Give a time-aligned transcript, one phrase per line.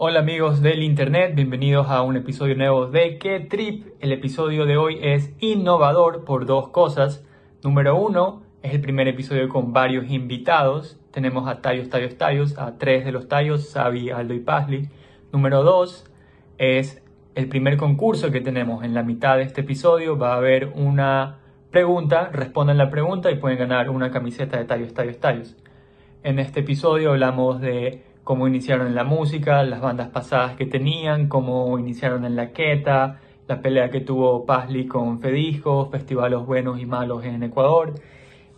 [0.00, 3.88] Hola amigos del internet, bienvenidos a un episodio nuevo de Que Trip.
[4.00, 7.26] El episodio de hoy es innovador por dos cosas.
[7.62, 10.98] Número uno, es el primer episodio con varios invitados.
[11.10, 14.88] Tenemos a Tallos, Tallos, Tallos, a tres de los Tallos, Xavi, Aldo y Pazli.
[15.30, 16.07] Número dos,
[16.58, 17.02] es
[17.34, 18.84] el primer concurso que tenemos.
[18.84, 21.38] En la mitad de este episodio va a haber una
[21.70, 25.56] pregunta, respondan la pregunta y pueden ganar una camiseta de Tallos, Tallos, Tallos.
[26.22, 31.28] En este episodio hablamos de cómo iniciaron en la música, las bandas pasadas que tenían,
[31.28, 36.86] cómo iniciaron en la queta, la pelea que tuvo Pazli con Fedisco, festivales buenos y
[36.86, 37.94] malos en Ecuador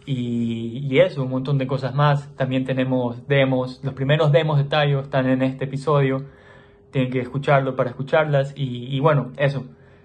[0.06, 2.34] y, eso, un montón de cosas más.
[2.37, 6.24] También tenemos demos, los primeros demos de Tayo están en este episodio,
[6.90, 9.64] tienen que escucharlo para escucharlas y, y bueno, eso.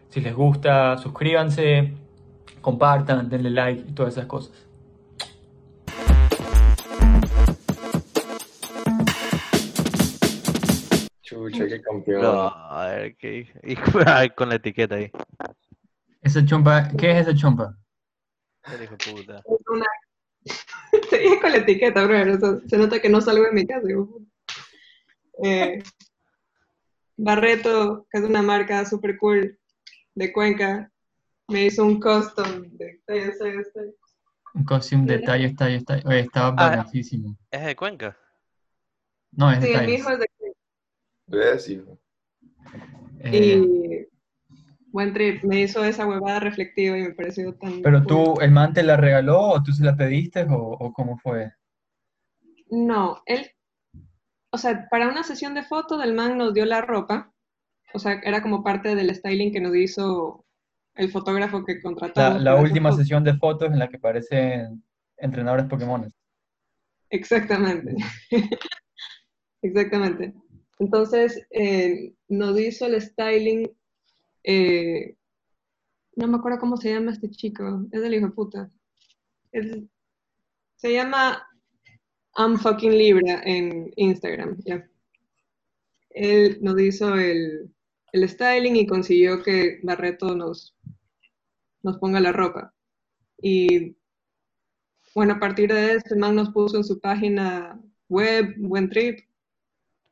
[0.10, 1.94] Si les gusta, suscríbanse,
[2.62, 4.66] compartan, denle like y todas esas cosas.
[11.22, 12.22] Chucha, qué campeón.
[12.22, 13.48] No, a ver, ¿qué?
[13.64, 13.76] Y
[14.30, 15.12] con la etiqueta ahí.
[16.22, 17.76] Esa chompa, ¿qué es esa chompa?
[18.68, 19.44] Hijo de puta.
[19.46, 19.86] Es una...
[21.10, 22.62] Seguía con la etiqueta, bro.
[22.68, 23.88] se nota que no salgo de mi casa.
[25.44, 25.84] Eh,
[27.18, 29.58] Barreto, que es una marca super cool
[30.16, 30.92] de Cuenca,
[31.48, 33.68] me hizo un custom de tallos, tallos.
[34.54, 35.84] Un costume de tallos, tallos.
[36.06, 36.70] Oye, estaba Ah.
[36.70, 37.36] baratísimo.
[37.52, 38.18] ¿Es de Cuenca?
[39.32, 40.26] No, es de Sí, el mismo es de
[41.28, 42.00] ¿Ves, hijo?
[43.20, 44.08] Eh, Y
[44.92, 48.08] buen trip, me hizo esa huevada reflectiva y me pareció tan Pero cool.
[48.08, 51.52] tú, ¿el man te la regaló o tú se la pediste o, o cómo fue?
[52.70, 53.50] No, él,
[54.56, 57.32] o sea, para una sesión de foto del man nos dio la ropa,
[57.94, 60.46] o sea, era como parte del styling que nos hizo
[60.96, 62.42] el fotógrafo que La, contratamos.
[62.42, 64.84] la esa última sesión de fotos en la que aparecen
[65.18, 66.10] entrenadores Pokémon.
[67.10, 67.96] Exactamente.
[69.62, 70.34] Exactamente.
[70.80, 73.70] Entonces, eh, nos hizo el styling,
[74.44, 75.16] eh,
[76.16, 78.70] no me acuerdo cómo se llama este chico, es del hijo de puta.
[79.52, 79.84] Es-
[80.78, 81.46] se llama
[82.38, 84.88] I'm fucking Libra en Instagram, ya.
[86.10, 87.74] Él nos hizo el,
[88.12, 90.76] el styling y consiguió que Barreto nos,
[91.84, 92.74] nos ponga la ropa.
[93.42, 93.96] Y
[95.14, 97.80] bueno, a partir de eso, el man nos puso en su página
[98.10, 99.20] web, Buen Trip,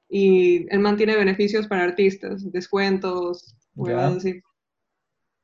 [0.09, 4.41] y el man tiene beneficios para artistas, descuentos, huevadas así.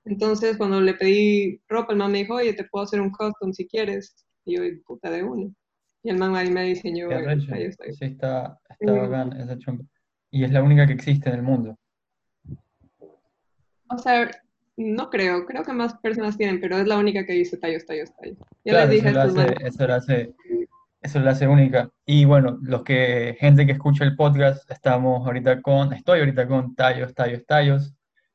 [0.05, 3.51] Entonces, cuando le pedí ropa, el man me dijo, oye, te puedo hacer un custom
[3.51, 4.15] si quieres.
[4.45, 5.53] Y yo, puta de uno.
[6.03, 7.85] Y el man ahí me diseñó el ahí está.
[7.85, 8.99] Sí, está, está Sí.
[8.99, 9.83] bacán esa chompa.
[10.31, 11.77] Y es la única que existe en el mundo.
[13.89, 14.29] O sea,
[14.77, 18.09] no creo, creo que más personas tienen, pero es la única que dice tallos, tallos,
[18.15, 18.37] tallos.
[18.63, 19.57] Ya Claro, les eso dije lo hace, manes.
[19.65, 20.33] eso lo hace,
[21.01, 21.89] eso lo hace única.
[22.05, 26.75] Y bueno, los que, gente que escucha el podcast, estamos ahorita con, estoy ahorita con
[26.75, 27.93] Tallos, Tallos, Tallos,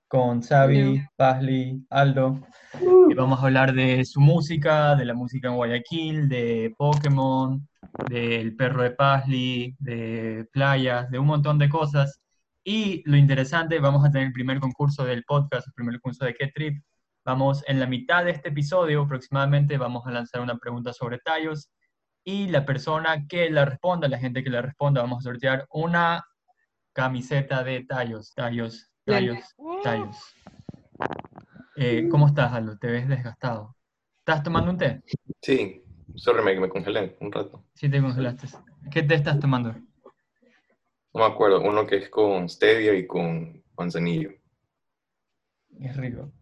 [0.09, 1.10] con Xavi, Ya.
[1.16, 2.41] Pazli, Aldo.
[3.09, 7.66] Y vamos a hablar de su música, de la música en Guayaquil, de Pokémon,
[8.09, 12.20] del perro de Pazli, de playas, de un montón de cosas.
[12.62, 16.34] Y lo interesante, vamos a tener el primer concurso del podcast, el primer concurso de
[16.34, 16.82] Qué Trip.
[17.25, 21.71] Vamos en la mitad de este episodio aproximadamente, vamos a lanzar una pregunta sobre tallos
[22.25, 26.25] y la persona que la responda, la gente que la responda, vamos a sortear una
[26.94, 29.38] camiseta de tallos, tallos, tallos,
[29.84, 30.34] tallos.
[31.77, 32.78] Eh, ¿cómo estás, Aldo?
[32.78, 33.77] Te ves desgastado.
[34.21, 35.03] ¿Estás tomando un té?
[35.43, 35.84] Sí,
[36.17, 37.62] sorry, me, me congelé un rato.
[37.75, 38.49] Sí, te congelaste.
[38.91, 39.75] ¿Qué té estás tomando?
[41.12, 44.31] No me acuerdo, uno que es con stevia y con manzanillo.
[45.78, 46.33] Es rico.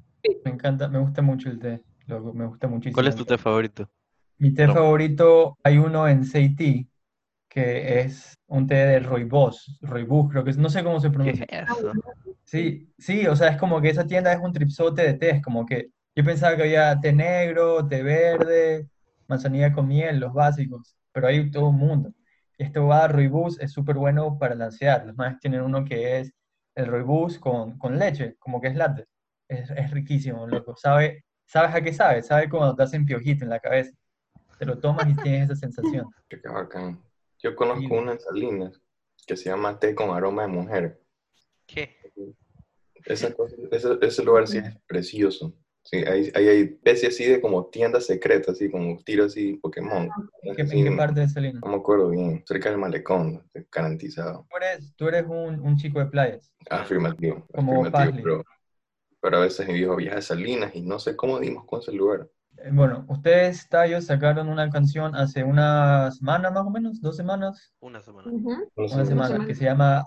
[0.45, 2.95] Me encanta, me gusta mucho el té, loco, me gusta muchísimo.
[2.95, 3.91] ¿Cuál es tu té favorito?
[4.39, 4.75] Mi té No.
[4.75, 6.89] favorito, hay uno en Seití,
[7.49, 11.15] que es un té de rooibos, rooibos, creo que es, no sé cómo se ¿Qué
[11.17, 11.45] pronuncia.
[11.51, 11.93] es eso?
[12.45, 15.43] Sí, sí, o sea, es como que esa tienda es un tripsote de té, es
[15.43, 18.89] como que yo pensaba que había té negro, té verde,
[19.29, 22.12] manzanilla con miel, los básicos, pero hay todo un mundo.
[22.59, 25.05] Y este va rooibos es súper bueno para la ansiedad.
[25.06, 26.33] Los más tienen uno que es
[26.75, 29.06] el rooibos con, con leche, como que es latte.
[29.49, 30.77] Es, es riquísimo, loco.
[30.77, 32.23] Sabe, ¿sabes a qué sabe?
[32.23, 33.93] Sabe cuando te hacen piojito en la cabeza.
[34.59, 36.06] Te lo tomas y tienes esa sensación.
[36.29, 37.03] Qué bacán.
[37.43, 37.87] Yo conozco Sí.
[37.95, 38.81] una en Salinas
[39.27, 41.00] que se llama té con aroma de mujer.
[41.67, 41.97] ¿Qué?
[43.05, 45.53] Esa cosa- ese, ese lugar sí es precioso.
[45.85, 50.09] Sí, hay, hay, hay especies así de como tiendas secretas, así como tiro así Pokémon.
[50.43, 51.61] ¿En qué, Así, qué parte de Salinas?
[51.64, 54.47] No me acuerdo bien, cerca del malecón, garantizado.
[54.49, 56.53] Tú eres, tú eres un, un chico de playas.
[56.70, 58.44] Afirmativo, Como afirmativo, pero,
[59.20, 61.91] pero a veces mi viejo viaja a Salinas y no sé cómo dimos con ese
[61.93, 62.29] lugar.
[62.59, 67.75] Eh, Bueno, ustedes, Tallos, sacaron una canción hace una semana más o menos, dos semanas,
[67.81, 68.31] Una semana.
[68.31, 69.47] No sé, una semana, semana.
[69.49, 70.06] que se llama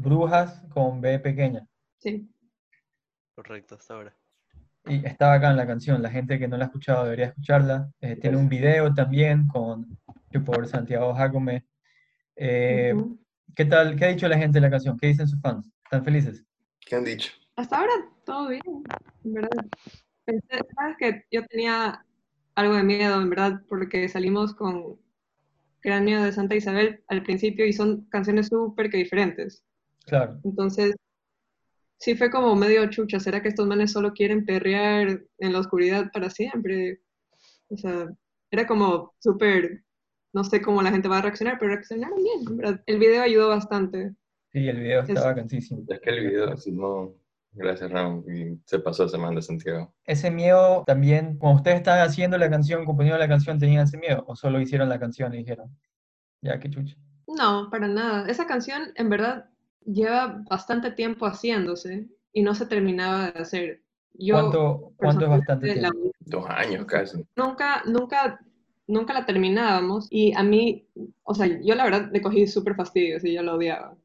[0.00, 1.66] Brujas con B pequeña.
[1.98, 2.28] Sí.
[3.34, 4.16] Correcto, hasta ahora.
[4.86, 7.90] Y está acá en la canción, la gente que no la ha escuchado debería escucharla.
[8.00, 9.98] Eh, tiene un video también con,
[10.44, 11.66] por Santiago Jacome.
[12.36, 12.94] Eh.
[13.54, 13.96] ¿qué tal?
[13.96, 14.98] ¿Qué ha dicho la gente de la canción?
[14.98, 15.70] ¿Qué dicen sus fans?
[15.84, 16.44] ¿Están felices?
[16.80, 17.32] ¿Qué han dicho?
[17.56, 17.92] Hasta ahora
[18.24, 18.62] todo bien,
[19.24, 19.66] en verdad.
[20.24, 22.04] Pensé, sabes que yo tenía
[22.54, 24.98] algo de miedo, en verdad, porque salimos con
[25.80, 29.64] Cráneo de Santa Isabel al principio y son canciones súper que diferentes.
[30.06, 30.40] Claro.
[30.44, 30.94] Entonces,
[31.98, 33.20] sí fue como medio chucha.
[33.20, 37.00] ¿Será que estos manes solo quieren perrear en la oscuridad para siempre?
[37.68, 38.06] O sea,
[38.50, 39.82] era como súper,
[40.32, 42.82] no sé cómo la gente va a reaccionar, pero reaccionaron bien, verdad.
[42.86, 44.14] El video ayudó bastante.
[44.52, 45.82] Sí, el video Es- estaba cansísimo.
[45.88, 47.14] Es que el video, si no,
[47.52, 49.92] gracias Ram, y se pasó esa man de Santiago.
[50.04, 54.24] Ese miedo también, cuando ustedes estaban haciendo la canción, componiendo la canción, ¿tenían ese miedo?
[54.28, 55.76] ¿O solo hicieron la canción y dijeron,
[56.42, 56.96] ya, qué chucha?
[57.26, 58.28] No, para nada.
[58.28, 59.46] Esa canción, en verdad,
[59.84, 63.82] lleva bastante tiempo haciéndose y no se terminaba de hacer.
[64.14, 66.10] Yo, ¿Cuánto, cuánto es bastante la tiempo?
[66.20, 67.24] Dos años casi.
[67.36, 68.40] nunca, nunca,
[68.86, 70.88] nunca la terminábamos y a mí,
[71.22, 73.96] o sea, yo la verdad le cogí súper fastidio, y yo la odiaba.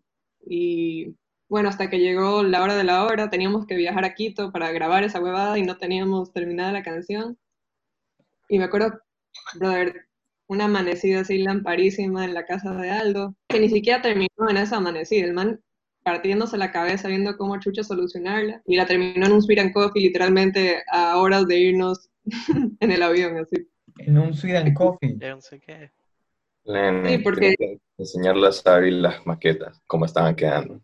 [0.45, 1.15] Y
[1.47, 4.71] bueno, hasta que llegó la hora de la hora, teníamos que viajar a Quito para
[4.71, 7.37] grabar esa huevada y no teníamos terminada la canción.
[8.47, 8.99] Y me acuerdo,
[9.55, 10.07] brother,
[10.47, 14.77] una amanecida así lamparísima en la casa de Aldo, que ni siquiera terminó en esa
[14.77, 15.61] amanecida, el man
[16.03, 20.01] partiéndose la cabeza viendo cómo chucha solucionarla y la terminó en un sweet and coffee
[20.01, 22.09] literalmente a horas de irnos
[22.79, 23.67] en el avión, así.
[23.97, 25.15] En un Sweet and Coffee.
[25.15, 25.91] No sé qué.
[26.63, 27.55] Sí, porque-
[27.97, 30.79] enseñarle a Sabi las maquetas, cómo estaban quedando.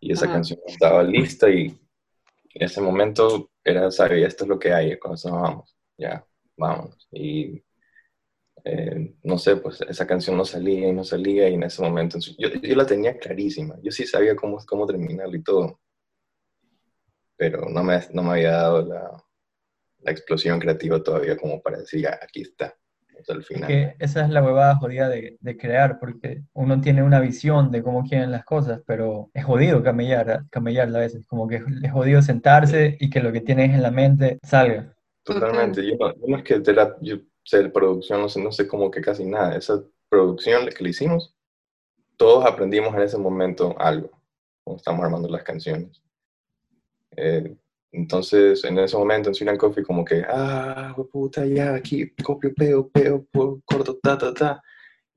[0.00, 0.34] Y esa Ajá.
[0.34, 5.14] canción estaba lista y en ese momento era, Sabi, esto es lo que hay, con
[5.14, 6.24] eso nos vamos, ya,
[6.56, 7.06] vámonos.
[7.12, 7.62] Y
[8.68, 12.18] eh, no sé, pues esa canción no salía y no salía y en ese momento
[12.36, 15.78] yo, yo la tenía clarísima, yo sí sabía cómo, cómo terminarlo y todo,
[17.36, 19.24] pero no me, no me había dado la,
[20.00, 22.74] la explosión creativa todavía como para decir, ya, aquí está,
[23.18, 23.68] Es final.
[23.68, 27.84] que esa es la huevada jodida de, de crear, porque uno tiene una visión de
[27.84, 32.20] cómo quieren las cosas, pero es jodido camellar, camellarla a veces, como que es jodido
[32.20, 34.92] sentarse y que lo que tienes en la mente salga.
[35.22, 38.42] Totalmente, yo no, yo no es que de la, yo sé de producción, no sé,
[38.42, 39.56] no sé como que casi nada.
[39.56, 41.34] Esa producción que le hicimos,
[42.16, 44.10] todos aprendimos en ese momento algo,
[44.64, 46.02] cuando estamos armando las canciones.
[47.16, 47.56] Eh,
[47.92, 52.88] entonces, en ese momento en Sweet Coffee, como que, ah, puta, ya, aquí, copio, peo,
[52.88, 54.62] peo, pu- corto, ta, ta, ta.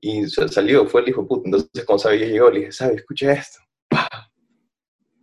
[0.00, 1.42] Y sa- salió, fue el hijo puta.
[1.46, 3.58] Entonces, cuando Sabi llegó, le dije, Sabi, escucha esto.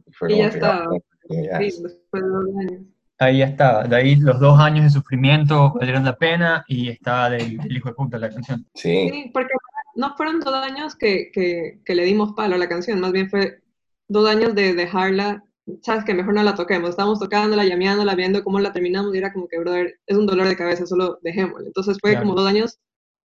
[0.06, 0.84] Y fue Y ya que, estaba.
[0.84, 1.00] ah,
[1.30, 2.82] ya, Sí, después de dos años.
[3.20, 7.58] Ahí estaba, de ahí los dos años de sufrimiento valieron la pena y estaba del,
[7.58, 8.66] del hijo de puta la canción.
[8.76, 9.54] sí, Sí, porque
[9.96, 13.30] no fueron dos años que, que, que le dimos palo a la canción, más bien
[13.30, 13.60] fue
[14.08, 15.44] dos años de dejarla,
[15.82, 19.34] sabes que mejor no la toquemos, estábamos tocándola, llameándola, viendo cómo la terminamos y era
[19.34, 21.68] como que, brother, es un dolor de cabeza, solo dejémosla.
[21.68, 22.26] Entonces fue Claro.
[22.28, 22.78] como dos años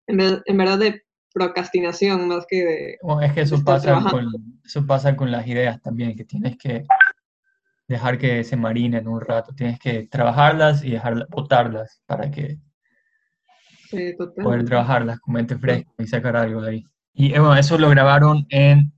[0.07, 1.03] en, ver- en verdad de
[1.33, 2.99] procrastinación más que de...
[3.03, 4.27] Bueno, es que eso pasa con,
[4.65, 6.85] eso pasa con las ideas también, que tienes que
[7.89, 12.59] dejar que se marinen un rato, tienes que trabajarlas y dejar botarlas para que
[14.17, 14.45] total.
[14.45, 16.85] poder trabajarlas con mente fresca y sacar algo de ahí.
[17.15, 18.93] Y eh, bueno, eso lo grabaron en,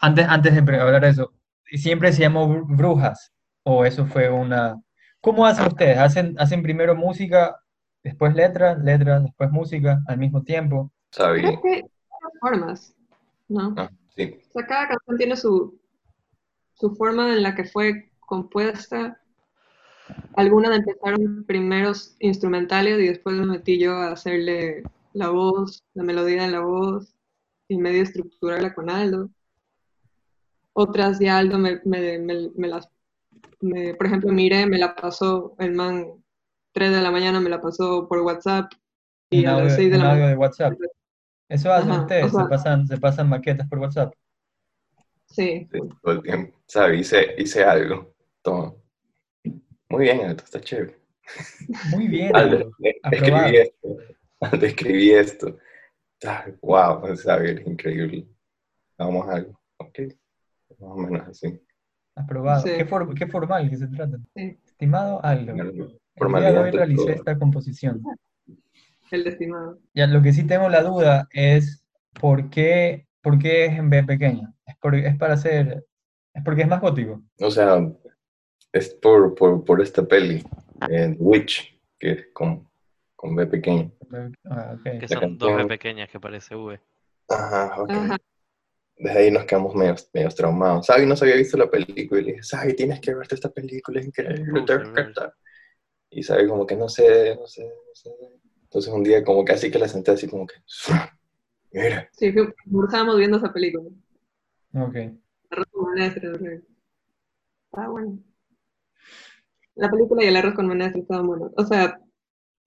[0.00, 1.32] antes, antes de hablar de eso,
[1.64, 4.76] siempre se llamó Bru- Brujas, o eso fue una...
[5.20, 5.98] ¿Cómo hacen ustedes?
[5.98, 7.56] ¿Hacen, hacen primero música,
[8.02, 10.92] después letras, letras, después música al mismo tiempo?
[11.10, 11.84] Creo que
[12.40, 12.94] formas,
[13.48, 13.74] ¿no?
[13.76, 15.80] ah, sí, O sea, cada canción tiene su,
[16.74, 19.20] su forma en la que fue compuesta.
[20.34, 24.82] Algunas empezaron primeros instrumentales y después me metí yo a hacerle
[25.14, 27.14] la voz, la melodía de la voz
[27.68, 29.30] y medio estructurarla con Aldo.
[30.74, 32.88] Otras ya Aldo me, me- me- me las,
[33.60, 36.06] me- por ejemplo, Mire me la pasó, el man
[36.72, 38.70] 3 de la mañana me la pasó por WhatsApp
[39.30, 40.28] y Un a las 6 de la audio mañana.
[40.30, 40.74] de WhatsApp.
[41.48, 44.12] Eso hacen Ajá, ustedes, o sea- se pasan, se pasan maquetas por WhatsApp.
[45.26, 46.56] Sí, sí, todo el tiempo.
[46.66, 48.14] Sabi, hice, hice algo.
[48.46, 48.72] Toma.
[49.88, 50.96] Muy bien, Aldo, está chévere.
[51.90, 52.70] Muy bien, Aprobado.
[53.10, 53.88] escribí esto.
[54.66, 55.58] Escribí esto.
[56.24, 58.28] Ah, wow, Sabi, eres increíble.
[58.96, 59.60] Vamos a algo.
[59.78, 59.98] Ok.
[60.78, 61.60] Más o menos así.
[62.14, 62.62] Aprobado.
[62.62, 62.70] Sí.
[62.76, 64.16] Qué, for- qué formal que se trata.
[64.36, 64.56] sí.
[64.64, 65.54] Estimado Aldo,
[66.14, 68.00] Por el día de hoy realicé esta composición.
[69.10, 69.80] El estimado.
[69.92, 74.04] Ya, lo que sí tengo la duda es por qué, por qué es en B
[74.04, 74.54] pequeña.
[74.66, 75.84] Es, por- es para hacer,
[76.32, 77.24] es porque es más gótico.
[77.40, 77.78] O sea,
[78.76, 80.44] es por, por, por esta peli,
[80.90, 82.68] eh, Witch, que es con,
[83.14, 83.90] con B pequeño.
[84.44, 85.00] Ah, ok.
[85.00, 85.68] Que son dos B canción.
[85.68, 86.80] pequeñas que parece V.
[87.28, 87.90] Ajá, ok.
[87.90, 88.16] Ajá.
[88.98, 90.86] Desde ahí nos quedamos medio, medio traumados.
[90.86, 93.50] Sabi no se había visto la película y le dije, Sabi, tienes que verte esta
[93.50, 95.34] película, es increíble, te va a Uf, encantar".
[96.10, 98.10] Y Sabi como que no sé, no sé, no sé.
[98.62, 100.54] Entonces un día como que así que la senté así como que,
[101.72, 102.34] mira, Sí,
[102.84, 103.88] estábamos viendo esa película.
[104.74, 104.96] Ok.
[105.50, 106.62] Horrible.
[107.66, 108.18] Estaba bueno.
[109.76, 111.52] La película y el arroz con menestra estaban buenos.
[111.56, 112.00] O sea,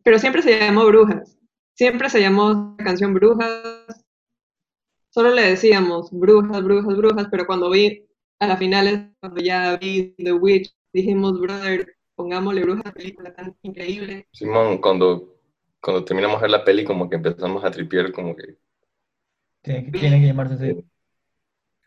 [0.04, 1.38] pero siempre se llamó Brujas.
[1.74, 4.06] Siempre se llamó la canción Brujas.
[5.10, 8.08] Solo le decíamos Brujas, Brujas, Brujas, pero cuando vi
[8.39, 13.34] a la final, cuando ya vi The Witch, dijimos, brother, pongámosle Brujas a la película
[13.34, 14.28] tan increíble.
[14.32, 15.36] Simón, cuando,
[15.82, 18.56] cuando terminamos de ver la peli como que empezamos a tripear como que
[19.62, 20.86] Tiene que, tiene que llamarse así.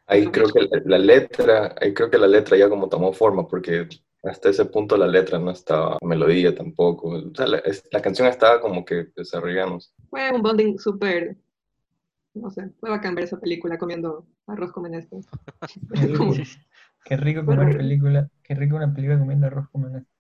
[0.07, 3.47] Ahí creo que la, la letra, ahí creo que la letra ya como tomó forma,
[3.47, 3.89] porque
[4.25, 7.09] hasta ese punto la letra no estaba, melodía tampoco.
[7.11, 9.91] O sea, la, es- la canción estaba como que desarrollándose.
[10.11, 11.37] Fue un bonding súper,
[12.35, 15.19] no sé, fue bacán ver esa película comiendo arroz con menestra.
[15.93, 16.35] Qué rico,
[17.05, 17.79] qué rico comer Bueno.
[17.79, 20.13] película, qué rico una película comiendo arroz con menestra.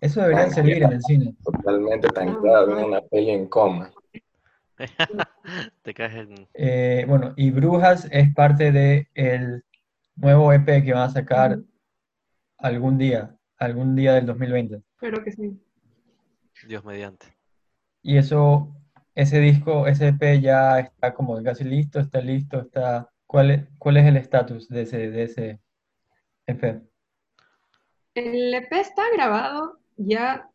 [0.00, 1.36] Eso debería Ah, servir en el cine.
[1.44, 3.92] Totalmente tancada, viendo una peli en coma.
[5.82, 6.48] Te caes en.
[6.54, 9.64] Eh, bueno, y Brujas es parte de el
[10.16, 11.58] nuevo EP que van a sacar
[12.62, 14.76] algún día, algún día del 2020.
[14.94, 15.60] Espero que sí.
[16.66, 17.26] Dios mediante.
[18.02, 18.74] Y eso,
[19.14, 23.08] ese disco, ese EP ya está como casi listo, está listo, está...
[23.26, 25.60] ¿Cuál es, cuál es el estatus de ese, de ese
[26.46, 26.82] EP?
[28.14, 30.50] El EP está grabado ya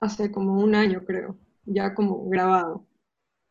[0.00, 2.86] hace como un año, creo, ya como grabado.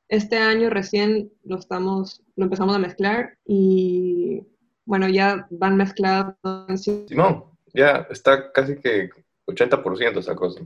[0.08, 4.42] Este año recién lo estamos, lo empezamos a mezclar y
[4.86, 7.08] bueno, ya van mezcladas canciones.
[7.08, 9.10] Simón, ya está casi que
[9.46, 10.62] 80% esa cosa.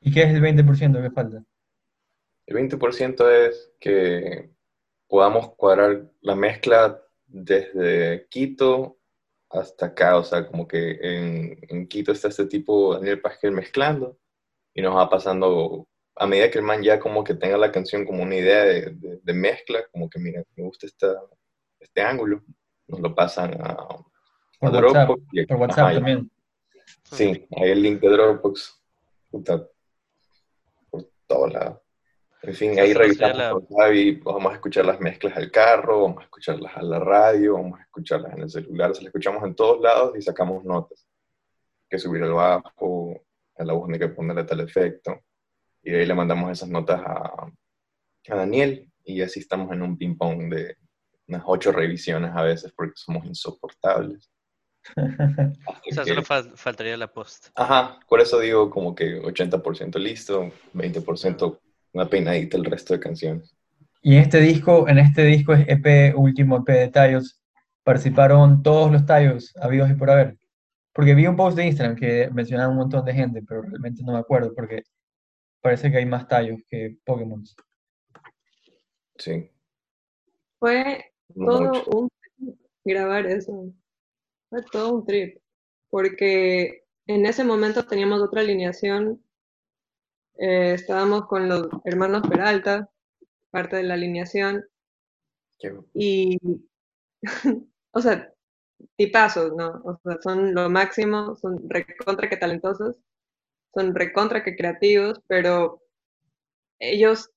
[0.00, 1.44] ¿Y qué es el 20% que falta?
[2.46, 4.50] El 20% es que
[5.08, 8.98] podamos cuadrar la mezcla desde Quito
[9.50, 14.18] hasta acá, o sea, como que en, en Quito está este tipo Daniel Pasquel mezclando
[14.74, 18.04] y nos va pasando, a medida que el man ya como que tenga la canción
[18.06, 21.14] como una idea de, de- de mezcla, como que mira, me gusta esta,
[21.80, 22.44] este ángulo,
[22.88, 23.76] nos lo pasan a,
[24.58, 26.30] Por WhatsApp, Dropbox y- por ajá, WhatsApp y- también.
[27.04, 28.82] Sí, ahí el link de Dropbox,
[29.30, 29.66] puta,
[30.90, 31.78] por todos lados.
[32.42, 36.24] En fin, ahí revisamos la- Javi, vamos a escuchar las mezclas al carro, vamos a
[36.24, 39.80] escucharlas a la radio, vamos a escucharlas en el celular, se las escuchamos en todos
[39.80, 41.06] lados y sacamos notas.
[41.90, 43.22] Que subir el bajo,
[43.56, 45.18] a la voz hay que ponerle tal efecto.
[45.82, 47.50] Y de ahí le mandamos esas notas a,
[48.28, 50.76] a Daniel y así estamos en un ping-pong de
[51.28, 54.30] unas ocho revisiones a veces porque somos insoportables.
[54.96, 57.48] O sea, solo fal- faltaría la post.
[57.54, 61.60] Ajá, por eso digo como que 80% listo, 20%
[61.92, 63.54] una peinadita el resto de canciones.
[64.02, 67.40] Y en este disco, en este disco es EP, último EP de Tallos,
[67.82, 70.38] participaron todos los Tallos habidos y por haber.
[70.92, 74.12] Porque vi un post de Instagram que mencionaba un montón de gente, pero realmente no
[74.12, 74.82] me acuerdo porque
[75.60, 77.44] parece que hay más Tallos que Pokémon.
[79.16, 79.50] Sí,
[80.58, 81.04] Fue
[81.34, 81.84] no todo mucho.
[81.90, 82.08] un
[82.84, 83.72] grabar eso.
[84.50, 85.38] Fue todo un trip.
[85.90, 89.22] Porque en ese momento teníamos otra alineación.
[90.38, 92.90] eh, estábamos con los hermanos Peralta,
[93.50, 94.64] parte de la alineación.
[95.60, 96.38] Qué- Y,
[97.92, 98.32] o sea,
[98.96, 99.82] tipazos, ¿no?
[99.84, 102.96] O sea, son lo máximo, son recontra que talentosos,
[103.74, 105.82] son recontra que creativos, pero
[106.80, 107.30] ellos,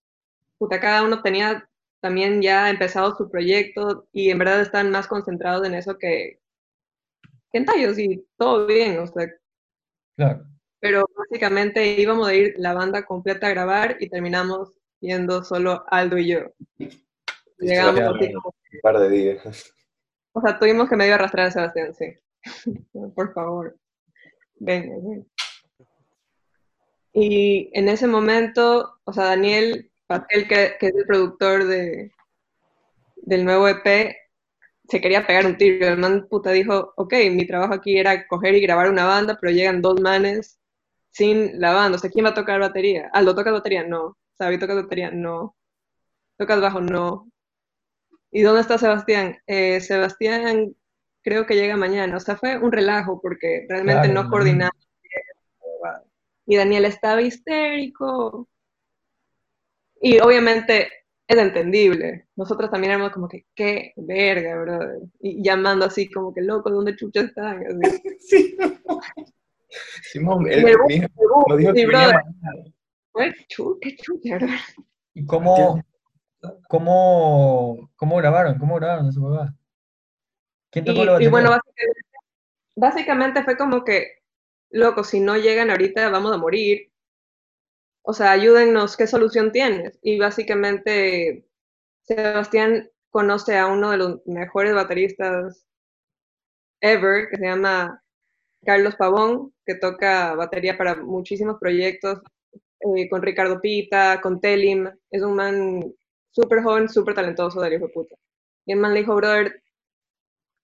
[0.60, 1.70] puta, cada uno tenía
[2.02, 6.41] también ya empezado su proyecto y en verdad están más concentrados en eso que,
[7.52, 9.28] que en tallos y todo bien, o sea,
[10.18, 10.46] Claro.
[10.80, 16.18] pero básicamente íbamos a ir la banda completa a grabar y terminamos yendo solo Aldo
[16.18, 16.40] y yo.
[17.58, 18.34] Llegamos Ya, así ya.
[18.34, 19.74] como Un par de días.
[20.34, 22.06] O sea, tuvimos que medio arrastrar a Sebastián, sí.
[23.16, 23.78] Por favor.
[24.56, 25.28] Venga, ven.
[27.14, 32.12] Y en ese momento, o sea, Daniel Patel, que, que es el productor de,
[33.18, 34.16] del nuevo EP,
[34.92, 35.88] se quería pegar un tiro.
[35.88, 39.54] El man puta dijo, ok, mi trabajo aquí era coger y grabar una banda, pero
[39.54, 40.60] llegan dos manes
[41.12, 41.98] sin la banda.
[41.98, 43.10] O sea, ¿quién va a tocar batería?
[43.14, 43.84] Aldo, ¿tocas batería?
[43.88, 44.18] No.
[44.38, 45.10] Sabi, ¿tocas batería?
[45.12, 45.56] No.
[46.38, 46.82] ¿Tocas bajo?
[46.82, 47.32] No.
[48.32, 49.38] ¿Y dónde está Sebastián?
[49.48, 50.76] Eh, Sebastián
[51.24, 52.18] creo que llega mañana.
[52.18, 54.76] O sea, fue un relajo porque realmente Claro, no coordinamos.
[56.46, 58.50] Y Daniel estaba histérico.
[60.02, 60.90] Y obviamente
[61.32, 62.28] es entendible.
[62.36, 65.00] Nosotros también éramos como que, qué verga, brother.
[65.20, 67.64] Y llamando así como que, loco, ¿dónde chucha están?
[67.84, 68.02] Así.
[68.20, 68.58] Sí.
[70.04, 70.88] Simón, él Y el bus,
[71.58, 72.22] dijo, sí, que brother.
[73.48, 74.40] chucha.
[75.14, 75.82] ¿Y cómo,
[76.68, 78.58] cómo, cómo grabaron?
[78.58, 79.56] ¿Cómo grabaron esa huevada?
[80.70, 81.30] ¿Quién tocó la Y, y batería?
[81.30, 82.02] bueno, básicamente,
[82.76, 84.08] básicamente fue como que,
[84.72, 86.91] loco, si no llegan ahorita vamos a morir.
[88.04, 90.00] O sea, ayúdennos, ¿qué solución tienes?
[90.02, 91.46] Y básicamente
[92.04, 95.66] Sebastián conoce a uno de los mejores bateristas
[96.82, 98.02] ever, que se llama
[98.66, 102.22] Carlos Pavón, que toca batería para muchísimos proyectos,
[102.82, 104.90] eh, con Ricardo Pita, con Telim.
[105.12, 105.94] Es un man
[106.32, 108.18] súper joven, súper talentoso del hijo de.
[108.66, 109.62] Y el man le dijo, brother,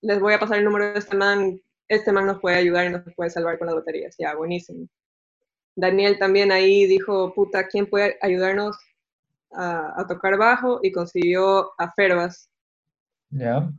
[0.01, 2.89] les voy a pasar el número de este man, este man nos puede ayudar y
[2.91, 4.15] nos puede salvar con las baterías.
[4.17, 4.87] Ya, buenísimo.
[5.77, 8.75] Daniel también ahí dijo, puta, ¿quién puede ayudarnos
[9.51, 10.79] a, a tocar bajo?
[10.81, 12.49] Y consiguió a Fervas,
[13.29, 13.69] Ya.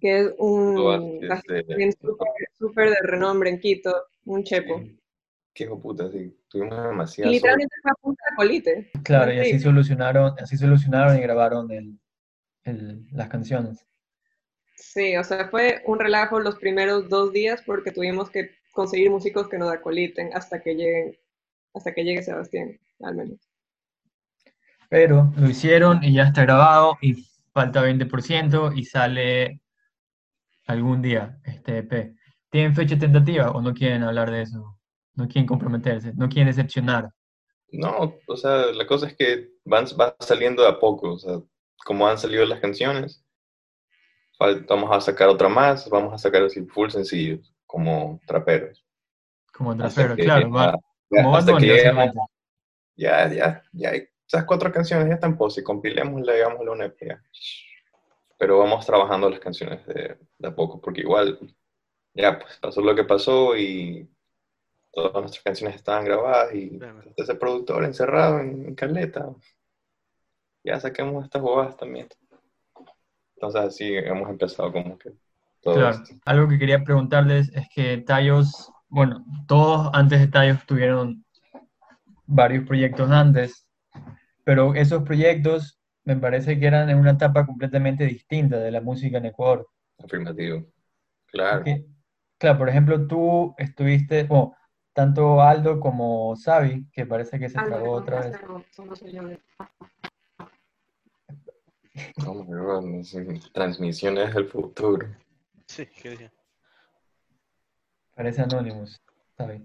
[0.00, 1.92] que es un Fervas es bajista de- también
[2.58, 4.80] súper de renombre en Quito, un chepo.
[4.80, 5.00] Sí.
[5.54, 6.36] Qué hijo puta, sí.
[6.48, 7.30] Tuvimos Y demasiado.
[7.30, 8.90] literalmente fue a punta de colite.
[9.04, 9.60] Claro, y así Sí.
[9.60, 11.96] solucionaron, así solucionaron y grabaron el,
[12.64, 13.86] el- las canciones.
[14.74, 19.48] Sí, o sea, fue un relajo los primeros dos días porque tuvimos que conseguir músicos
[19.48, 21.16] que nos acoliten hasta que lleguen,
[21.72, 23.38] hasta que llegue Sebastián, al menos.
[24.90, 27.14] Pero lo hicieron y ya está grabado y
[27.52, 29.60] falta 20% y sale
[30.66, 32.14] algún día este EP.
[32.50, 34.78] ¿Tienen fecha tentativa o no quieren hablar de eso?
[35.14, 37.10] No quieren comprometerse, no quieren decepcionar.
[37.70, 41.40] No, o sea, la cosa es que van, van saliendo de a poco, o sea,
[41.84, 43.24] como han salido las canciones,
[44.38, 48.84] vamos a sacar otra más, vamos a sacar así full sencillos, como traperos.
[49.52, 50.78] Como traperos, claro, va-
[51.10, 51.66] ya- como hasta que
[52.96, 53.92] ya, ya, ya,
[54.26, 57.06] esas cuatro canciones ya están pose, compilémosla, hagámosle una EP.
[57.06, 57.22] ya.
[58.38, 61.38] Pero vamos trabajando las canciones de, de a poco, porque igual,
[62.14, 64.08] ya, pues pasó lo que pasó y
[64.92, 67.02] todas nuestras canciones estaban grabadas y Claro.
[67.16, 69.34] ese productor encerrado en, en Caleta.
[70.64, 72.08] Ya saquemos estas bobadas también.
[73.36, 75.12] Entonces así hemos empezado como que
[75.64, 76.14] todo Claro, esto.
[76.26, 81.24] algo que quería preguntarles es que Tallos, bueno, todos antes de Tallos tuvieron
[82.26, 83.66] varios proyectos antes,
[84.44, 89.18] pero esos proyectos me parece que eran en una etapa completamente distinta de la música
[89.18, 89.66] en Ecuador.
[90.02, 90.66] Afirmativo.
[91.26, 91.56] Claro.
[91.58, 91.84] Porque,
[92.38, 94.54] claro, por ejemplo, tú estuviste, bueno,
[94.92, 98.36] tanto Aldo como Xavi, que parece que se trabó otra vez.
[102.26, 105.06] Oh my God, no sé, transmisiones del futuro.
[105.66, 106.30] Sí, ¿qué dije?
[108.14, 109.00] Parece Anonymous.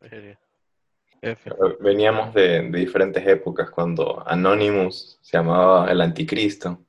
[0.00, 0.38] Verga.
[1.22, 1.50] F.
[1.80, 6.86] Veníamos de, de diferentes épocas cuando Anonymous se llamaba el anticristo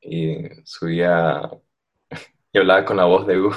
[0.00, 1.50] y subía
[2.52, 3.52] y hablaba con la voz de Gu.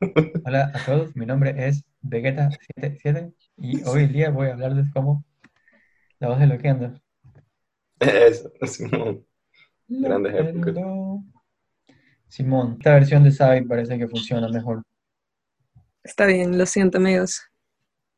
[0.44, 5.24] Hola a todos, mi nombre es Vegeta77 y hoy en día voy a hablarles como
[6.18, 7.00] la voz de Loquendo.
[8.00, 9.26] Eso, Simón.
[9.88, 10.74] Grandes épocas.
[12.28, 14.82] Simón, esta versión de Xavi parece que funciona mejor.
[16.02, 17.42] Está bien, lo siento, amigos.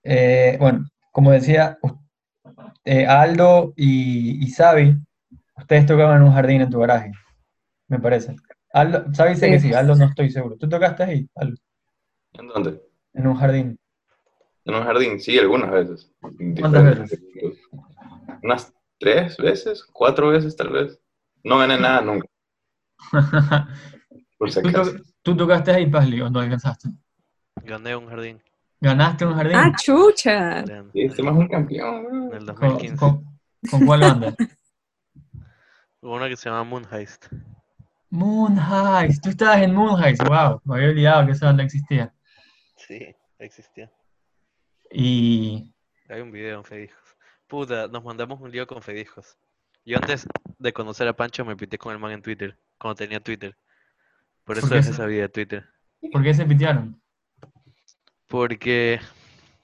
[0.02, 1.78] Eh, bueno, como decía,
[2.84, 4.96] eh, Aldo y, y Xavi,
[5.56, 7.12] ustedes tocaban en un jardín en tu garaje,
[7.88, 8.36] me parece.
[8.72, 9.72] Aldo, Xavi sé que Sí.
[9.72, 10.56] Aldo no estoy seguro.
[10.56, 11.56] ¿Tú tocaste ahí, Aldo?
[12.34, 12.80] ¿En dónde?
[13.14, 13.78] En un jardín.
[14.64, 16.12] En un jardín, sí, algunas veces.
[16.20, 17.58] ¿Cuántas épocas.
[18.42, 21.00] Unas tres veces, cuatro veces tal vez.
[21.42, 22.28] No gané nada nunca,
[24.40, 24.92] por si ¿Tú, acaso.
[24.96, 26.88] to- tú tocaste ahí, Pazli, o no alcanzaste?
[27.56, 28.42] Gané un jardín.
[28.80, 29.54] ¿Ganaste un jardín?
[29.56, 30.64] ¡Ah, chucha!
[30.66, 32.06] Sí, este más un campeón.
[32.06, 32.96] en el ¿Con, 2015.
[32.96, 33.24] con-
[33.70, 34.34] con cuál banda?
[36.00, 37.26] Una que se llama Moon Heist.
[38.08, 39.22] Moon Heist.
[39.22, 40.22] Tú estabas en Moon Heist.
[40.26, 42.14] Wow, me había olvidado que esa banda existía.
[42.76, 43.92] Sí, existía.
[44.90, 45.74] Y
[46.08, 46.98] Hay un video en Fedijos.
[47.46, 49.36] Puta, nos mandamos un lío con Fedijos.
[49.84, 50.26] Yo antes
[50.58, 53.56] de conocer a Pancho me pité con el man en Twitter, cuando tenía Twitter.
[54.50, 55.68] Por eso dejé se- esa vida de Twitter.
[56.12, 57.00] ¿por qué se pitearon?
[58.26, 59.00] Porque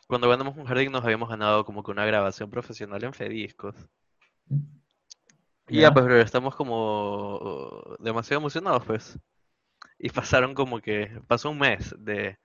[0.07, 3.75] cuando ganamos un jardín nos habíamos ganado como que una grabación profesional en Fediscos.
[5.68, 5.83] Y Ya.
[5.83, 9.18] ya, pues, pero estamos como demasiado emocionados, pues.
[9.99, 12.38] Y pasaron como que, pasó un mes de,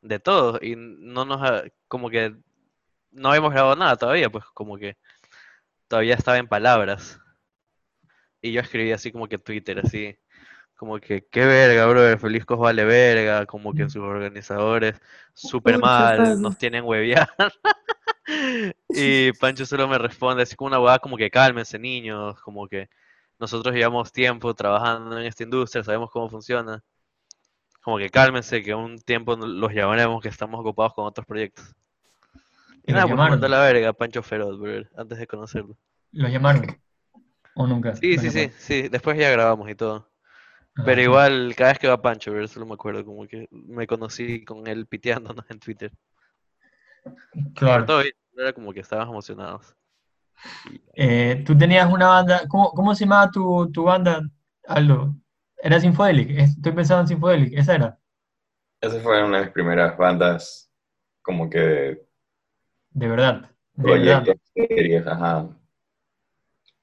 [0.00, 2.36] de todo y no nos, ha- como que
[3.10, 4.96] no habíamos grabado nada todavía, pues como que
[5.88, 7.18] todavía estaba en palabras.
[8.40, 10.16] Y yo escribí así como que Twitter, así,
[10.78, 14.94] Como que, qué verga, bro, Feliz Cos vale verga, como que sus organizadores,
[15.34, 17.28] súper mal, nos tienen hueviar.
[18.90, 22.88] Y Pancho solo me responde así como una hueá como que cálmense niños, como que
[23.38, 26.84] nosotros llevamos tiempo trabajando en esta industria, sabemos cómo funciona.
[27.82, 31.74] Como que cálmense, que un tiempo los llamaremos, que estamos ocupados con otros proyectos.
[32.84, 35.76] Y ¿Y nada, pues me mandó la verga Pancho Feroz, bro, antes de conocerlo.
[36.12, 36.66] ¿Los llamaron?
[37.54, 37.96] ¿O nunca?
[37.96, 40.06] Sí, sí, sí, sí, después ya grabamos y todo.
[40.84, 44.44] Pero igual, cada vez que va Pancho, bro, solo me acuerdo como que me conocí
[44.44, 45.92] con él piteándonos en Twitter.
[47.66, 47.84] Pero Claro.
[47.84, 49.76] todo bien, era como que estábamos emocionados.
[50.94, 54.20] Eh, tú tenías una banda, ¿cómo, cómo se llamaba tu, tu banda,
[54.66, 55.14] Aldo?
[55.62, 57.98] Era Sinfodelic, es- estoy pensando en Sinfodelic, esa era,
[58.80, 60.68] Esa fue una de mis primeras bandas,
[61.22, 62.02] como que
[62.90, 64.30] de verdad, de verdad.
[65.06, 65.48] ajá.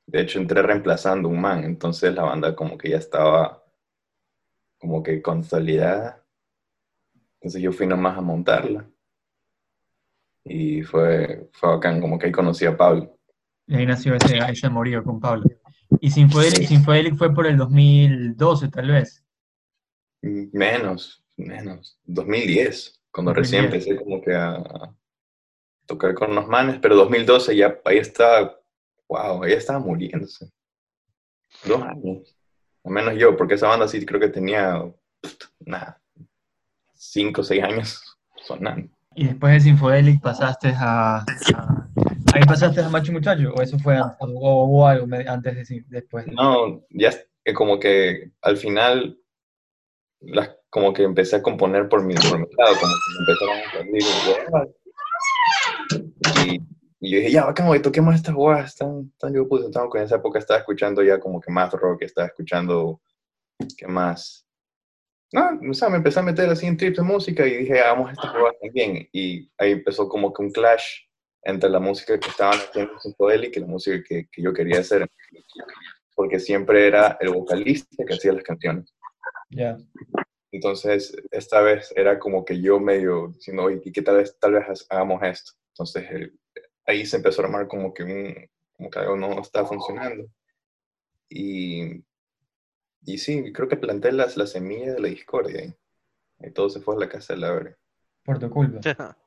[0.07, 3.63] De hecho, entré reemplazando un man, entonces la banda como que ya estaba
[4.85, 6.23] como que consolidada.
[7.35, 8.87] Entonces yo fui nomás a montarla.
[10.43, 13.17] Y fue, fue bacán, como que ahí conocí a Pablo.
[13.65, 15.43] Y ahí nació ese, ese amorío con Pablo.
[15.99, 19.25] Y Sinfodelic, Sinfodelic fue por el 2012 tal vez.
[20.21, 23.87] Menos, menos, 2010, cuando recién 2010.
[23.87, 24.95] empecé como que a, a
[25.87, 28.59] tocar con los manes, pero 2012 ya ahí estaba,
[29.07, 30.51] wow, ahí estaba muriéndose.
[31.63, 32.35] Dos años,
[32.85, 34.81] al menos yo, porque esa banda sí creo que tenía,
[35.59, 35.99] nada,
[36.93, 38.01] cinco o seis años
[38.45, 38.89] sonando.
[39.15, 41.87] Y después de Sinfodelic pasaste a, a-
[42.33, 46.27] ahí pasaste a Macho Muchacho, o eso fue antes, o hubo algo antes de después.
[46.27, 47.11] No, ya
[47.53, 49.17] como que al final,
[50.19, 53.71] las, como que empecé a componer por mi, por mi lado, como que empezaron a
[53.71, 54.03] salir
[56.45, 59.87] y, y yo dije, ya, bacán, güey, toquemos estas guas, tan, tan yo puse, tan,
[59.93, 63.01] en esa época estaba escuchando ya como que más rock, estaba escuchando,
[63.77, 64.45] ¿qué más?
[65.31, 68.11] No, o sea, me empecé a meter así en trips de música y dije, hagamos
[68.11, 71.01] estas guas también, y ahí empezó como que un clash
[71.43, 75.07] entre la música que estaban haciendo Sinfodelic y la música que, que yo quería hacer
[76.15, 78.93] porque siempre era el vocalista que hacía las canciones.
[79.49, 79.77] Ya.
[80.51, 84.53] Entonces, esta vez era como que yo medio diciendo, oye, ¿y qué tal vez, tal
[84.53, 85.51] vez hagamos esto?
[85.73, 86.31] Entonces, eh,
[86.85, 88.35] ahí se empezó a armar como que, un,
[88.73, 90.25] como que algo no estaba funcionando.
[91.29, 92.03] Y,
[93.05, 95.73] y sí, creo que planté las, la semilla de la discordia ahí.
[96.41, 97.77] Y todo se fue a la casa de la verga.
[98.23, 98.79] Por tu culpa.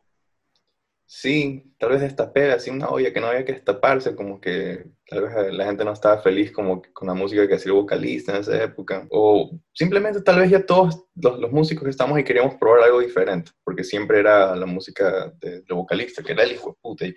[1.11, 5.23] Sí, tal vez destapé así una olla que no había que destaparse, como que tal
[5.23, 8.33] vez la gente no estaba feliz como que con la música que hacía el vocalista
[8.35, 9.07] en esa época.
[9.11, 13.01] O simplemente tal vez ya todos los, los músicos que estamos y queríamos probar algo
[13.01, 17.07] diferente, porque siempre era la música de- del vocalista, que era el hijo de puta.
[17.07, 17.14] Y,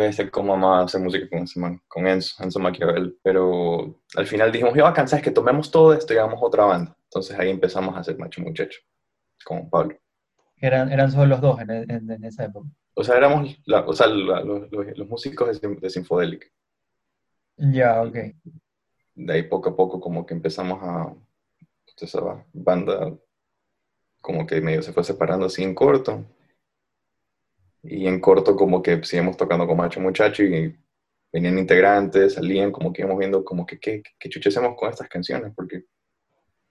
[0.00, 3.18] voy a ser como amaba hacer música con ese man, con Enzo, Enzo Maquiavel.
[3.22, 6.96] Pero al final dijimos, yo, bacán, ¿sabes que Tomemos todo esto y hagamos otra banda.
[7.04, 8.80] Entonces ahí empezamos a hacer Macho Muchacho,
[9.44, 9.96] con Pablo.
[10.56, 12.68] Eran, eran solo los dos en, en- en esa época.
[12.94, 16.52] O sea, éramos la- o sea, la- los, los- los músicos de, de Sinfodelic.
[17.56, 18.16] Ya, ok.
[19.16, 21.14] De ahí poco a poco como que empezamos a...
[22.00, 23.16] Esa banda
[24.20, 26.24] como que medio se fue separando así en corto.
[27.84, 30.74] Y en corto como que seguimos tocando con Macho Muchacho y
[31.32, 35.08] venían integrantes, salían como que íbamos viendo como que qué, qué chucha hacemos con estas
[35.08, 35.84] canciones, porque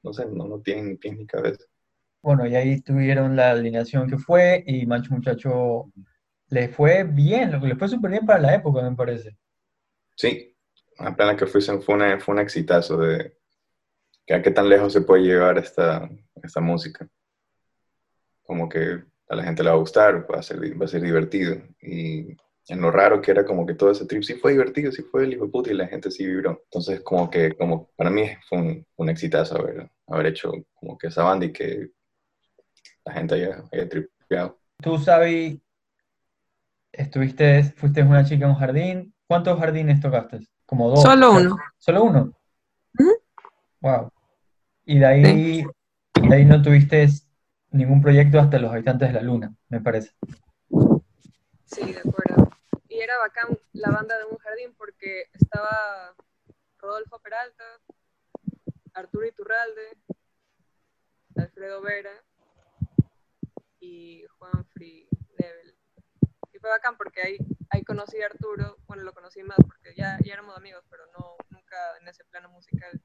[0.01, 1.63] no sé, no, no tienen ni pies ni cabeza.
[2.21, 5.91] Bueno, y ahí tuvieron la alineación que fue y Macho Muchacho
[6.47, 9.37] le fue bien, lo que le fue súper bien para la época, me parece.
[10.15, 10.55] Sí,
[10.97, 13.37] apenas que fuesen fue, una, fue un exitazo de
[14.25, 16.09] que a qué tan lejos se puede llevar esta,
[16.41, 17.07] esta música.
[18.43, 21.01] Como que a la gente le va a gustar, va a ser, va a ser
[21.01, 21.57] divertido.
[21.81, 25.01] Y en lo raro que era como que todo ese trip sí fue divertido, sí
[25.03, 26.61] fue el hijo de puta y la gente sí vibró.
[26.65, 31.07] Entonces como que como para mí fue un, un exitazo haber, haber hecho como que
[31.07, 31.89] esa banda y que
[33.05, 34.57] la gente haya, haya tripeado.
[34.81, 35.61] Tú, Sabi,
[36.91, 39.13] estuviste, fuiste una chica en un jardín.
[39.27, 40.39] ¿Cuántos jardines tocaste?
[40.65, 41.01] Como dos.
[41.01, 41.57] Solo uno.
[41.77, 42.33] ¿Solo uno?
[43.81, 44.09] Wow.
[44.85, 45.65] Y de ahí,
[46.21, 47.07] de ahí no tuviste
[47.73, 50.11] ningún proyecto hasta los habitantes de la luna, me parece.
[51.65, 52.49] Sí, de acuerdo.
[52.87, 56.15] Y era bacán la banda de un jardín porque estaba
[56.77, 57.63] Rodolfo Peralta,
[58.93, 59.97] Arturo Iturralde,
[61.35, 62.13] Alfredo Vera
[63.79, 65.07] y Juan Free
[65.39, 65.75] Level.
[66.53, 67.37] Y fue bacán porque ahí,
[67.71, 71.35] ahí conocí a Arturo, bueno, lo conocí más porque ya, ya éramos amigos, pero no
[71.49, 73.01] nunca en ese plano musical.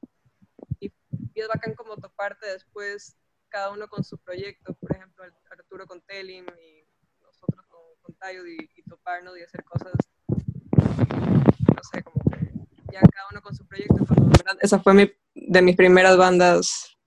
[0.79, 0.93] Y,
[1.33, 3.17] y es bacán como toparte después
[3.49, 6.85] cada uno con su proyecto, por ejemplo, Arturo con Telim y
[7.21, 9.93] nosotros con, con Tayo y, y toparnos y hacer cosas,
[10.27, 12.51] no sé, como que
[12.91, 13.95] ya cada uno con su proyecto.
[14.07, 16.97] Verdad, esa fue mi, de mis primeras bandas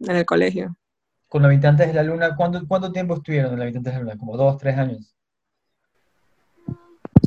[0.00, 0.76] en el colegio.
[1.28, 4.18] Con Habitantes de la Luna, ¿cuánto, cuánto tiempo estuvieron en Habitantes de la Luna?
[4.18, 5.14] Como dos, tres años.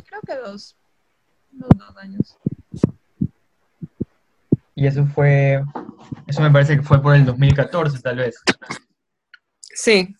[0.06, 0.76] Creo que dos.
[1.52, 2.36] Dos, dos años.
[4.74, 5.62] Y eso fue,
[6.26, 8.42] eso me parece que fue por el 2014 tal vez.
[9.74, 10.14] Sí,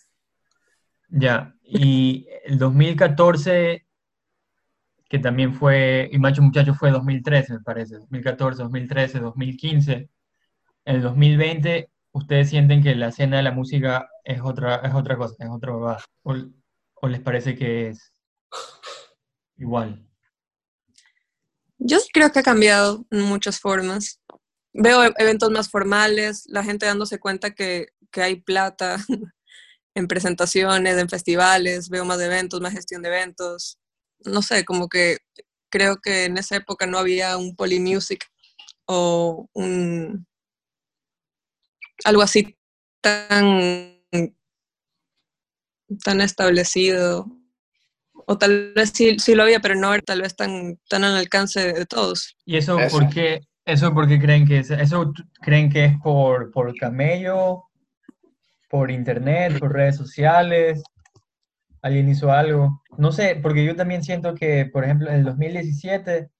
[1.09, 3.87] Ya, y el 2014,
[5.09, 10.11] que también fue, y Macho Muchacho fue 2013, me parece, 2014, 2013, 2015.
[10.85, 15.17] En el 2020, ¿ustedes sienten que la escena de la música es otra, es otra
[15.17, 16.05] cosa, es otra huevada?
[16.23, 16.35] ¿O,
[16.95, 18.13] o les parece que es
[19.57, 20.07] igual?
[21.85, 24.21] yo sí creo que ha cambiado en muchas formas.
[24.73, 28.97] Veo e- eventos más formales, la gente dándose cuenta que, que hay plata
[29.95, 33.79] en presentaciones, en festivales, veo más eventos, más gestión de eventos.
[34.25, 35.19] No sé, como que
[35.71, 38.27] creo que en esa época no había un Polymusic
[38.87, 40.27] o un
[42.05, 42.57] algo así
[43.01, 43.99] tan
[46.05, 47.27] tan establecido
[48.13, 51.17] o tal vez sí, sí lo había pero no era tal vez tan tan al
[51.17, 52.99] alcance de, de todos ¿Y eso, Eso.
[52.99, 54.71] por qué, eso por qué creen que es?
[54.71, 57.65] ¿Eso creen que es por, por camello,
[58.69, 60.83] por internet, por redes sociales?
[61.83, 62.83] ¿Alguien hizo algo?
[62.97, 66.31] No sé, porque yo también siento que, por ejemplo, en el 2017,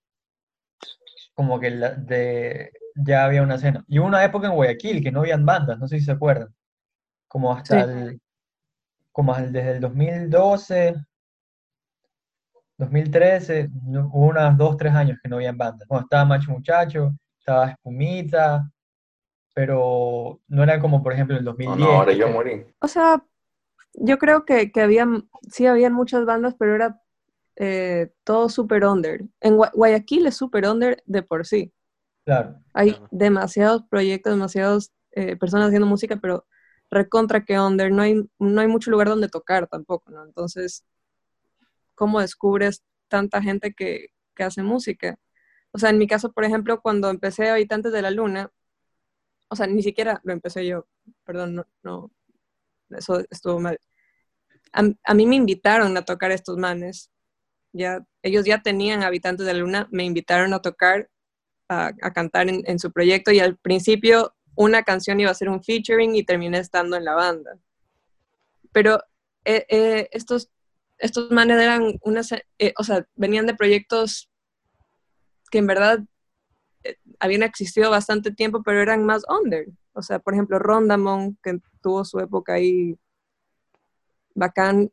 [1.35, 3.85] como que la- de, ya había una escena.
[3.89, 6.55] Y hubo una época en Guayaquil que no habían bandas, no sé si se acuerdan.
[7.29, 7.91] Como hasta Sí.
[7.91, 8.21] el,
[9.13, 10.95] como desde el 2012,
[12.83, 15.87] 2013, no- hubo unas dos, tres años que no habían bandas.
[15.89, 18.71] Bueno, estaba Macho Muchacho, estaba Espumita,
[19.55, 21.77] pero no era como, por ejemplo, el No, 2010.
[21.77, 22.65] no, ahora yo morí.
[22.81, 23.25] O sea,
[23.95, 27.01] yo creo que, que habían, sí habían muchas bandas, pero era
[27.57, 29.23] eh, todo super under.
[29.41, 31.73] En Gua- Guayaquil es super under de por sí.
[32.25, 33.09] Claro, Hay Claro.
[33.11, 34.93] demasiados proyectos, demasiadas
[35.39, 36.47] personas haciendo música, pero
[36.91, 40.25] recontra que under, no hay, no hay mucho lugar donde tocar tampoco, ¿no?
[40.25, 40.85] Entonces,
[41.95, 45.19] ¿cómo descubres tanta gente que, que hace música?
[45.73, 48.51] O sea, en mi caso, por ejemplo, cuando empecé Habitantes de la Luna,
[49.49, 50.87] o sea, ni siquiera lo empecé yo,
[51.25, 52.11] perdón, no, no
[52.91, 53.79] eso estuvo mal.
[54.73, 57.11] A, a mí me invitaron a tocar estos manes,
[57.73, 61.11] ya, ellos ya tenían Habitantes de la Luna, me invitaron a tocar,
[61.69, 65.49] a, a cantar en, en su proyecto y al principio una canción iba a ser
[65.49, 67.59] un featuring y terminé estando en la banda.
[68.73, 69.03] Pero
[69.45, 70.51] eh, eh, estos,
[71.03, 74.31] estos manes eran unas, eh, o sea, venían de proyectos
[75.51, 75.99] que en verdad
[76.85, 79.67] eh, habían existido bastante tiempo, pero eran más under.
[79.95, 82.97] O sea, por ejemplo, Rondamon, que tuvo su época ahí
[84.37, 84.93] bacán,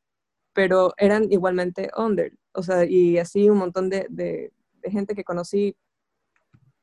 [0.54, 2.34] pero eran igualmente under.
[2.54, 5.78] O sea, y así un montón de, de, de gente que conocí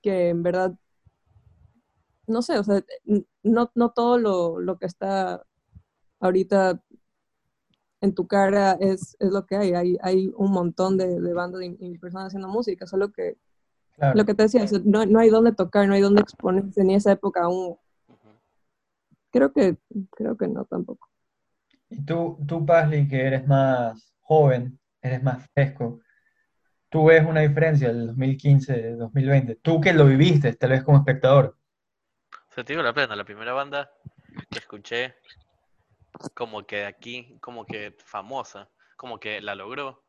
[0.03, 0.73] que en verdad,
[2.29, 2.81] no sé, o sea,
[3.43, 5.45] no, no todo lo, lo que está
[6.21, 6.81] ahorita
[8.07, 9.75] en tu cara es, es lo que hay.
[9.75, 13.37] Hay, hay un montón de, de bandas y, y personas haciendo música, solo que
[13.97, 14.17] claro.
[14.17, 16.85] lo que te decía, o sea, no, no hay dónde tocar, no hay dónde exponerse,
[16.85, 17.77] ni esa época aún.
[19.31, 19.77] Creo que,
[20.13, 21.09] creo que no tampoco.
[21.91, 26.01] Y tú, tú, Pazli, que eres más joven, eres más fresco,
[26.89, 29.57] tú ves una diferencia del 2015 2020.
[29.57, 31.57] Tú que lo viviste, tal vez como espectador.
[32.49, 33.91] O sea, te digo la plena, la primera banda
[34.51, 35.15] que escuché
[36.35, 40.05] como que aquí, como que famosa, como que la logró,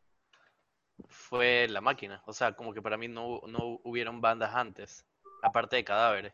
[1.07, 2.21] fue La Máquina.
[2.25, 5.05] O sea, como que para mí no, no hubieron bandas antes,
[5.41, 6.33] aparte de Cadáveres.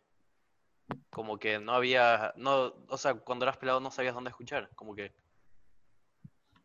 [1.09, 4.95] Como que no había, no, o sea, cuando eras pelado no sabías dónde escuchar, como
[4.95, 5.13] que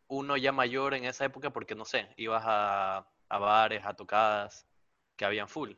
[0.09, 4.67] uno ya mayor en esa época porque no sé, ibas a, a bares, a tocadas,
[5.17, 5.73] que habían full.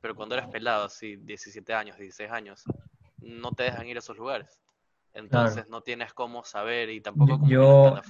[0.00, 2.64] Pero cuando eras pelado, así 17 años, 16 años,
[3.18, 4.60] no te dejan ir a esos lugares.
[5.14, 8.00] Entonces no tienes cómo saber y tampoco como Yo.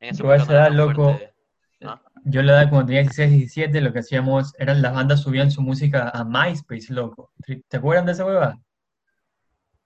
[0.00, 1.34] En esa yo a esa edad, loco, fuerte.
[1.80, 2.00] ¿no?
[2.24, 5.62] yo la edad cuando tenía 16, 17, lo que hacíamos eran las bandas subían su
[5.62, 7.32] música a MySpace, loco.
[7.68, 8.58] ¿Te acuerdan de esa hueva?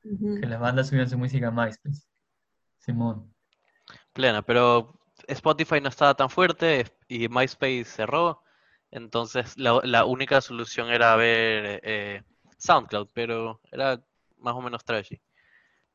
[0.03, 2.07] Que las bandas subían su música a MySpace.
[2.79, 3.33] Simón.
[4.14, 8.42] Plena, pero Spotify no estaba tan fuerte y MySpace cerró.
[8.90, 12.23] Entonces la, la única solución era ver eh,
[12.59, 14.03] SoundCloud, pero era
[14.38, 15.21] más o menos trashy.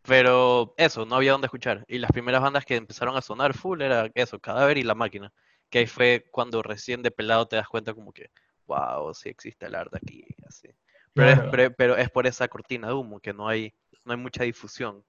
[0.08, 1.84] Pero eso, no había dónde escuchar.
[1.88, 5.34] Y las primeras bandas que empezaron a sonar full era eso, Cadáver y La Máquina.
[5.70, 8.32] Que ahí fue cuando recién de pelado te das cuenta como que,
[8.68, 10.70] wow, sí existe el arte aquí, así.
[11.14, 13.74] Pero, es, pero es por esa cortina de humo que no hay,
[14.06, 15.04] no hay mucha difusión.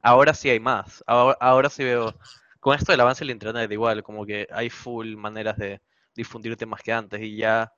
[0.00, 1.04] Ahora sí hay más.
[1.06, 2.14] Ahora, ahora sí veo,
[2.60, 5.82] con esto del avance del internet igual, como que hay full maneras de
[6.14, 7.70] difundirte más que antes y ya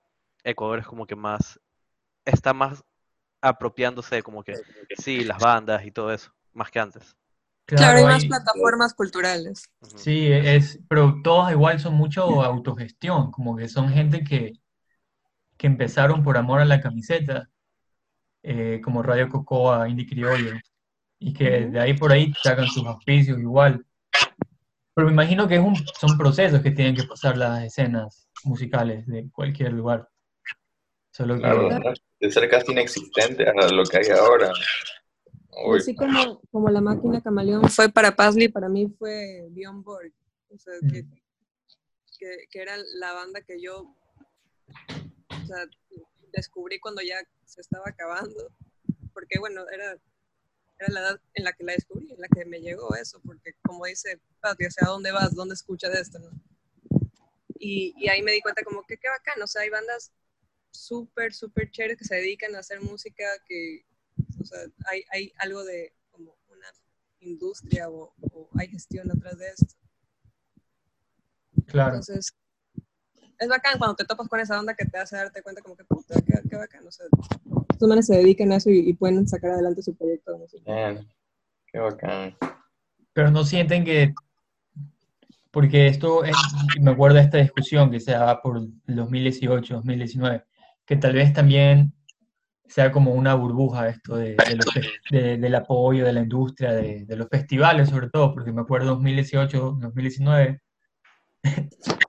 [0.44, 1.58] Ecuador es como que más,
[2.24, 2.84] está más
[3.40, 4.54] apropiándose de como que,
[4.96, 7.16] sí, las bandas y todo eso, más que antes.
[7.76, 9.70] Claro, hay más plataformas culturales.
[9.94, 14.54] Sí, es, pero todos igual son mucho autogestión, como que son gente que,
[15.56, 17.48] que empezaron por amor a la camiseta,
[18.42, 20.54] eh, como Radio Cocoa, Indie Criollo,
[21.18, 23.84] y que de ahí por ahí sacan sus auspicios igual.
[24.94, 29.06] Pero me imagino que es un, son procesos que tienen que pasar las escenas musicales
[29.06, 30.08] de cualquier lugar.
[31.12, 31.68] Solo que, Claro,
[32.20, 34.52] de ser casi inexistente a lo que hay ahora.
[35.64, 40.12] Uy, Así como, como la máquina camaleón fue para Paisley, para mí fue Beyond Board.
[40.48, 41.04] O sea, que,
[42.18, 43.94] que, que era la banda que yo
[45.42, 45.66] o sea,
[46.32, 48.50] descubrí cuando ya se estaba acabando.
[49.12, 49.98] Porque, bueno, era,
[50.78, 53.20] era la edad en la que la descubrí, en la que me llegó eso.
[53.24, 55.34] Porque, como dice Patti, o sea, ¿a dónde vas?
[55.34, 56.18] ¿Dónde escuchas esto?
[56.18, 56.30] no?
[57.58, 59.42] Y, y ahí me di cuenta como que qué bacán.
[59.42, 60.12] O sea, hay bandas
[60.70, 63.84] súper, súper chéveres que se dedican a hacer música que,
[64.40, 66.66] o sea, hay, hay algo de como una
[67.20, 69.74] industria o, o hay gestión atrás de esto.
[71.66, 72.34] claro, Entonces,
[73.40, 75.84] es bacán cuando te topas con esa onda que te hace darte cuenta como que
[75.84, 76.86] puta, qué, qué bacán.
[76.86, 77.06] O sea,
[77.70, 80.64] estos manes se dedican a eso y, y pueden sacar adelante su proyecto de música.
[80.66, 81.06] man,
[81.66, 82.36] qué bacán.
[83.14, 84.14] pero no sienten que,
[85.50, 86.36] porque esto, es-
[86.80, 90.44] me acuerdo de esta discusión que se daba por el 2018, 2019,
[90.86, 91.92] que tal vez también
[92.70, 94.68] sea como una burbuja esto de, de los
[95.10, 99.76] de- del apoyo de la industria, de, los festivales sobre todo, porque me acuerdo 2018,
[99.80, 100.60] 2019,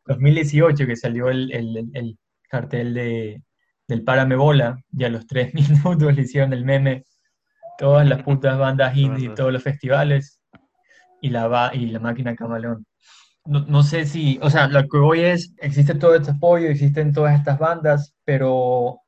[0.06, 2.18] 2018 que salió el, el- el- el
[2.50, 3.44] cartel de,
[3.88, 7.04] del Párame Bola, y a los tres minutos le hicieron el meme,
[7.78, 10.40] todas las putas bandas indie y todos los festivales,
[11.22, 12.86] y la, va, y la máquina camaleón.
[13.46, 17.14] No, no sé si, o sea, lo que voy es, existe todo este apoyo, existen
[17.14, 19.01] todas estas bandas, pero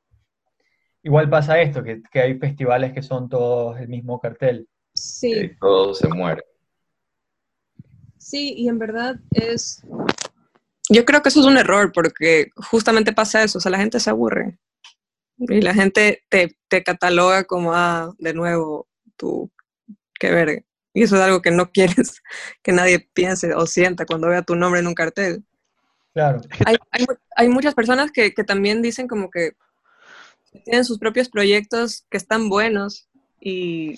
[1.04, 4.68] igual pasa esto, que, que hay festivales que son todos el mismo cartel.
[4.94, 6.42] Sí, Que todo se muere.
[8.18, 9.82] sí, y en verdad es...
[10.90, 14.00] Yo creo que eso es un error porque justamente pasa eso, o sea, la gente
[14.00, 14.58] se aburre.
[15.38, 18.86] Y la gente te, te cataloga como, ah, de nuevo,
[19.16, 19.50] tú,
[20.20, 20.62] qué verga.
[20.92, 22.22] Y eso es algo que no quieres
[22.62, 25.44] que nadie piense o sienta cuando vea tu nombre en un cartel.
[26.12, 29.52] Claro, hay, hay, mu- hay muchas personas que, que también dicen como que
[30.64, 33.08] tienen sus propios proyectos que están buenos,
[33.40, 33.96] y,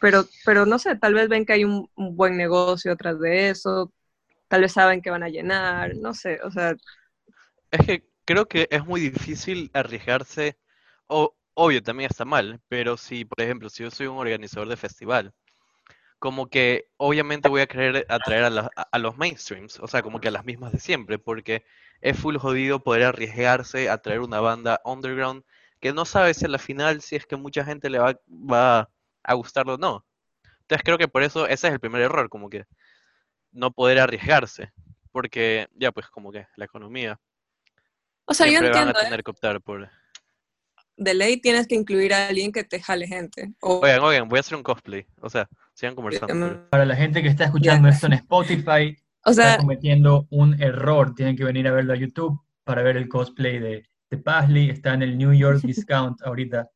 [0.00, 3.92] pero, pero no sé, tal vez ven que hay un, buen negocio atrás de eso,
[4.48, 6.74] tal vez saben que van a llenar, no sé, o sea,
[7.70, 10.58] Es que creo que es muy difícil arriesgarse,
[11.06, 14.76] o obvio también está mal, pero si, por ejemplo, si yo soy un organizador de
[14.76, 15.32] festival,
[16.20, 20.20] como que obviamente voy a querer atraer a, la- a los mainstreams, o sea, como
[20.20, 21.64] que a las mismas de siempre, porque
[22.02, 25.44] es full jodido poder arriesgarse a traer una banda underground
[25.80, 28.90] que no sabe si a la final si es que mucha gente le va, va
[29.22, 30.04] a gustarlo o no.
[30.62, 32.64] Entonces creo que por eso ese es el primer error, como que
[33.52, 34.72] no poder arriesgarse,
[35.12, 37.18] porque ya pues como que la economía
[38.26, 39.04] o sea, yo siempre van a entiendo, ¿eh?
[39.04, 39.88] tener que optar por...
[40.98, 43.54] de ley tienes que incluir a alguien que te jale gente.
[43.60, 45.06] O, Oigan, oigan, voy a hacer un cosplay.
[45.22, 46.34] O sea, sigan conversando.
[46.48, 47.94] pero- para la gente que está escuchando Ya.
[47.94, 51.14] esto en Spotify, o sea, está cometiendo un error.
[51.14, 54.70] Tienen que venir a verlo a YouTube para ver el cosplay de, de Paisley.
[54.70, 56.70] Está en el New York Discount ahorita.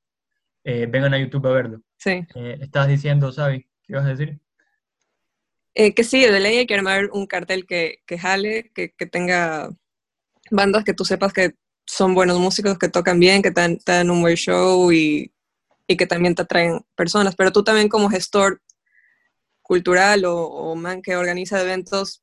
[0.65, 1.83] Eh, vengan a YouTube a verlo.
[1.99, 2.25] sí.
[2.35, 3.69] Eh, ¿Estás diciendo, Sabi?
[3.87, 4.41] ¿Qué vas a decir?
[5.75, 9.07] Eh, que sí, de ley hay que armar un cartel que, que jale, que, que
[9.07, 9.71] tenga
[10.51, 11.55] bandas que tú sepas que
[11.87, 15.33] son buenos músicos, que tocan bien, que te dan, un buen show y,
[15.87, 17.35] y que también te atraen personas.
[17.35, 18.61] Pero tú también como gestor
[19.63, 22.23] cultural o, o man que organiza eventos,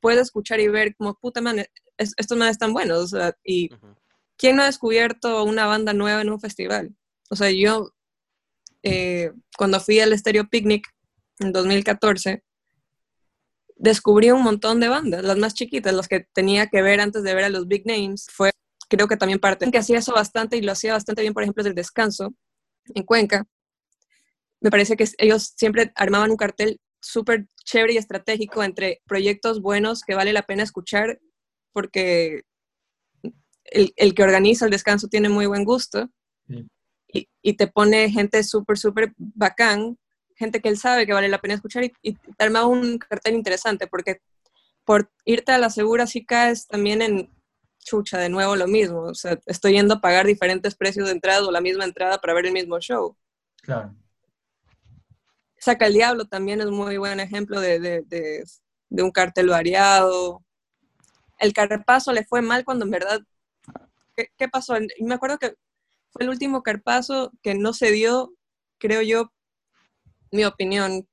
[0.00, 1.58] puedes escuchar y ver como, puta man,
[1.98, 2.98] es- estos manes están buenos.
[2.98, 3.68] o sea, y.
[4.36, 6.94] ¿quién no ha descubierto una banda nueva en un festival?
[7.30, 7.90] O sea, yo
[8.82, 10.86] eh, cuando fui al Stereo Picnic
[11.40, 12.44] en 2014,
[13.76, 17.34] descubrí un montón de bandas, las más chiquitas, las que tenía que ver antes de
[17.34, 18.26] ver a los big names.
[18.32, 18.50] Fue,
[18.88, 21.62] creo que también parte que hacía eso bastante y lo hacía bastante bien, por ejemplo,
[21.62, 22.34] es el Descanso
[22.94, 23.44] en Cuenca.
[24.60, 30.02] Me parece que ellos siempre armaban un cartel súper chévere y estratégico entre proyectos buenos
[30.02, 31.20] que vale la pena escuchar
[31.72, 32.42] porque
[33.64, 36.08] el, el que organiza el descanso tiene muy buen gusto
[36.46, 36.68] Sí.
[37.08, 39.98] y, y te pone gente súper, súper bacán,
[40.36, 43.34] gente que él sabe que vale la pena escuchar y, y te arma un cartel
[43.34, 44.20] interesante porque
[44.84, 47.30] por irte a la segura sí caes también en
[47.78, 51.46] chucha, de nuevo lo mismo, o sea, estoy yendo a pagar diferentes precios de entrada
[51.46, 53.16] o la misma entrada para ver el mismo show.
[53.62, 53.94] Claro.
[55.58, 58.44] Saca el Diablo también es muy buen ejemplo de, de, de,
[58.90, 60.44] de un cartel variado.
[61.38, 63.20] El Carpazo le fue mal cuando en verdad...
[64.16, 64.74] ¿Qué, qué pasó?
[65.00, 65.54] Me acuerdo que
[66.10, 68.32] fue el último carpazo que no se dio,
[68.78, 69.32] creo yo,
[70.30, 71.06] mi opinión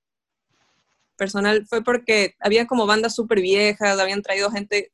[1.18, 4.92] personal, fue porque había como bandas súper viejas, habían traído gente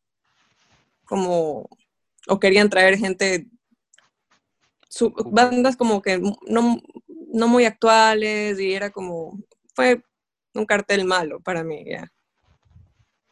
[1.05, 1.69] como,
[2.27, 3.47] o querían traer gente,
[4.89, 6.81] su- bandas como que no,
[7.33, 9.39] no muy actuales y era como,
[9.73, 10.01] fue
[10.53, 12.11] un cartel malo para mí, ya.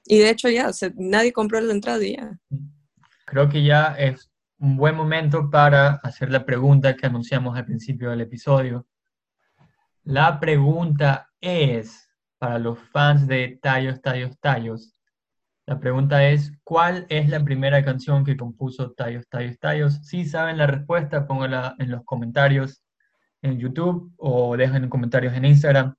[0.06, 2.40] Y de hecho ya, se- nadie compró la entrada y ya.
[3.26, 4.30] Creo que ya es
[4.66, 8.88] un buen momento para hacer la pregunta que anunciamos al principio del episodio.
[10.04, 12.10] La pregunta es,
[12.40, 14.96] para los fans de Tallos, Tallos, Tallos,
[15.68, 20.00] la pregunta es, ¿cuál es la primera canción que compuso Tallos, Tallos, Tallos?
[20.02, 22.82] Si saben la respuesta, pónganla en los comentarios
[23.44, 25.94] en YouTube o dejen en comentarios en Instagram.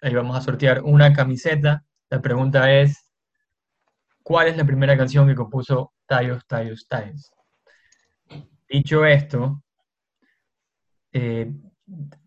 [0.00, 1.84] Ahí vamos a sortear una camiseta.
[2.08, 3.10] La pregunta es,
[4.22, 7.35] ¿cuál es la primera canción que compuso Tallos, Tallos, Tallos?
[8.68, 9.62] Dicho esto,
[11.12, 11.52] eh,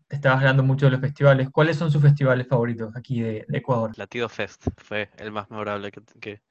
[0.07, 1.49] te estabas hablando mucho de los festivales.
[1.51, 3.91] ¿Cuáles son sus festivales favoritos aquí de, de Ecuador?
[3.97, 6.01] Latido Fest fue el más memorable que...
[6.19, 6.41] que-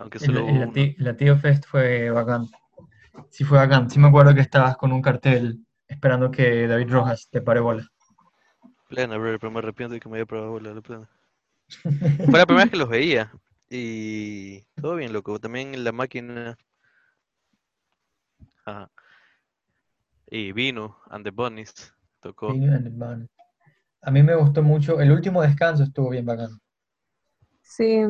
[0.00, 0.60] Aunque solo el.
[0.60, 2.46] Lati- Latido Fest fue bacán.
[3.30, 3.88] Sí fue bacán.
[3.88, 7.86] Sí me acuerdo que estabas con un cartel esperando que David Rojas te pare bola.
[8.88, 11.08] Plena, bro, pero me arrepiento de que me haya probado la, la plena.
[11.68, 13.32] Fue la primera vez que los veía.
[13.68, 15.38] Y todo bien, loco.
[15.38, 16.58] También la máquina.
[18.70, 18.90] Ajá.
[20.26, 21.92] Y vino, and the Bunnies.
[22.20, 22.52] Tocó.
[22.52, 23.28] Pink and the.
[24.02, 25.00] A mí me gustó mucho.
[25.00, 26.60] El último descanso estuvo bien bacán.
[27.62, 28.02] Sí,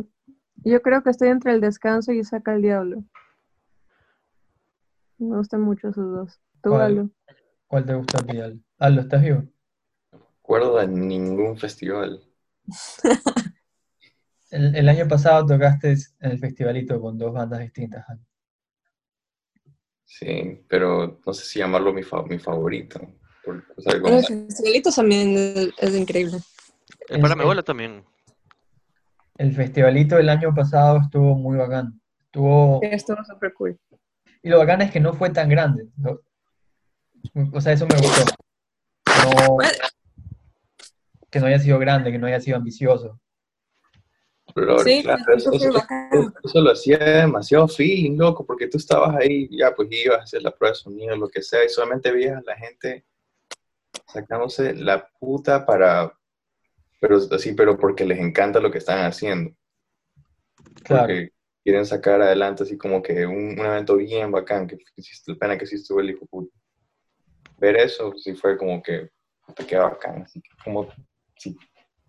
[0.56, 3.02] yo creo que estoy entre el descanso y saca el diablo.
[5.18, 6.40] Me gustan mucho esos dos.
[6.62, 6.82] ¿Tú, ¿Cuál?
[6.82, 7.11] Aldo?
[7.66, 8.62] ¿Cuál te gustó a ti, Aldo?
[8.78, 9.42] Aldo, ¿estás vivo?
[10.12, 12.22] No me acuerdo de ningún festival.
[14.50, 18.04] El, el año pasado tocaste en el festivalito con dos bandas distintas.
[18.08, 18.29] Aldo.
[20.12, 23.00] Sí, pero no sé si llamarlo mi, fa- mi favorito.
[23.44, 26.38] Porque, o sea, como- Bueno, el festivalito también es, es increíble.
[27.08, 28.04] El para mi bola también.
[29.38, 32.00] El festivalito del año pasado estuvo muy bacán.
[32.24, 33.78] Estuvo, Estuvo súper cool.
[34.42, 35.86] y lo bacán es que no fue tan grande.
[37.52, 38.24] O sea, eso me gustó.
[39.06, 39.70] No, Bueno,
[41.30, 43.20] que no haya sido grande, que no haya sido ambicioso.
[44.55, 49.16] Pero, Sí, claro, eso, eso eso- eso lo hacía demasiado feeling, loco, porque tú estabas
[49.16, 52.11] ahí, ya pues ibas a hacer la prueba de sonido, lo que sea, y solamente
[52.11, 53.05] veías a la gente
[54.07, 56.12] sacándose la puta para,
[57.01, 59.55] pero así, pero porque les encanta lo que están haciendo,
[60.82, 61.03] Claro.
[61.07, 61.30] porque
[61.62, 65.66] quieren sacar adelante así como que un, un evento bien bacán, que hiciste, pena que
[65.66, 66.55] sí estuvo el hijo puta.
[67.59, 69.11] Ver eso sí fue como que
[69.55, 70.88] te queda bacán, así que como
[71.36, 71.57] si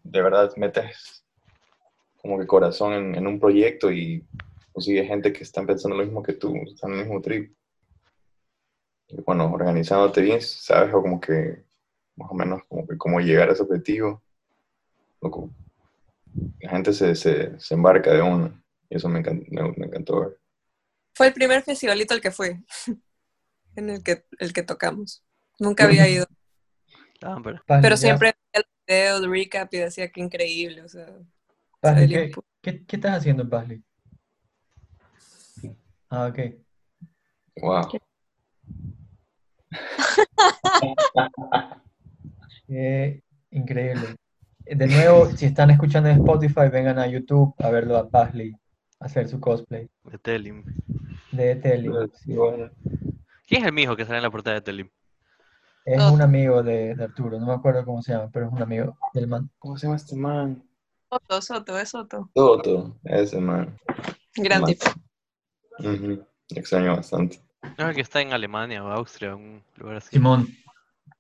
[0.04, 1.21] de verdad metes
[2.22, 4.26] como que corazón en, en un proyecto y
[4.72, 7.54] consigue gente que están pensando lo mismo que tú, están en el mismo trip.
[9.10, 11.64] Y bueno, organizándote bien, sabes o como que
[12.16, 14.24] más o menos como que cómo llegar a ese objetivo.
[15.22, 15.50] Loco,
[16.60, 20.22] la gente se, se, se embarca de uno y eso me, encan- me, me encantó
[20.22, 20.38] ver.
[21.14, 22.50] Fue el primer festivalito al que fui,
[23.76, 25.24] en el que, el que tocamos.
[25.60, 26.26] Nunca había ido,
[27.24, 27.40] Ah,
[27.82, 31.08] pero siempre veía el video, el recap y decía que increíble, o sea,
[31.82, 32.32] ¿qué,
[32.88, 33.84] estás haciendo, Pazli?
[36.10, 36.40] Ah, ok.
[37.62, 37.88] Wow.
[42.68, 44.16] Qué increíble.
[44.66, 48.56] De nuevo, si están escuchando en Spotify, vengan a YouTube a verlo a Pazli
[49.00, 50.64] hacer su cosplay de Telim.
[51.32, 52.10] de.
[52.24, 52.36] Sí.
[52.36, 52.70] Bueno,
[53.48, 54.90] ¿Quién es el mijo que sale en la portada de Telim?
[55.84, 56.14] Es Oh.
[56.14, 58.96] un amigo de, de Arturo, no me acuerdo cómo se llama, pero es un amigo
[59.14, 59.50] del man.
[59.58, 60.64] ¿Cómo se llama este man?
[61.12, 62.30] Soto, Soto, es Soto.
[62.34, 63.78] Toto, ese man.
[64.36, 64.86] Gran tipo.
[65.80, 67.42] Ujú, Extraño bastante.
[67.78, 70.12] No, el que está en Alemania o Austria, un lugar así.
[70.12, 70.48] Simón.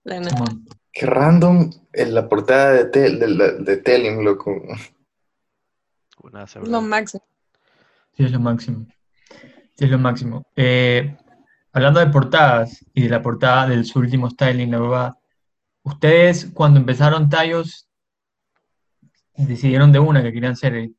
[0.06, 0.66] Simón.
[0.94, 4.62] Qué random en la portada de, Tel, de, de Telim, loco.
[6.24, 7.26] Una Es lo máximo.
[8.16, 8.86] Sí, es lo máximo.
[9.76, 10.46] Sí, es lo máximo.
[10.56, 11.18] Eh,
[11.74, 15.14] hablando de portadas y de la portada del su último styling, la verdad,
[15.84, 17.91] ustedes cuando empezaron Tallos
[19.48, 20.92] decidieron de una que querían ser eh,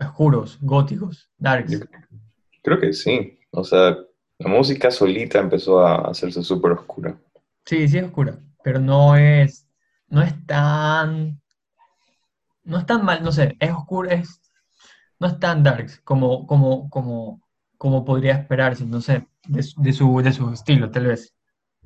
[0.00, 1.72] oscuros, góticos, darks.
[1.72, 1.78] Yo
[2.62, 3.38] creo que sí.
[3.50, 3.96] O sea,
[4.38, 7.18] la música solita empezó a hacerse súper oscura.
[7.66, 9.66] Sí, sí es oscura, pero no es,
[10.08, 11.40] no es tan,
[12.64, 14.40] no es tan mal, no sé, es oscura, es,
[15.18, 17.42] no es tan darks como, como, como,
[17.78, 21.34] como podría esperarse, no sé, de, su- de su, de su estilo, tal vez.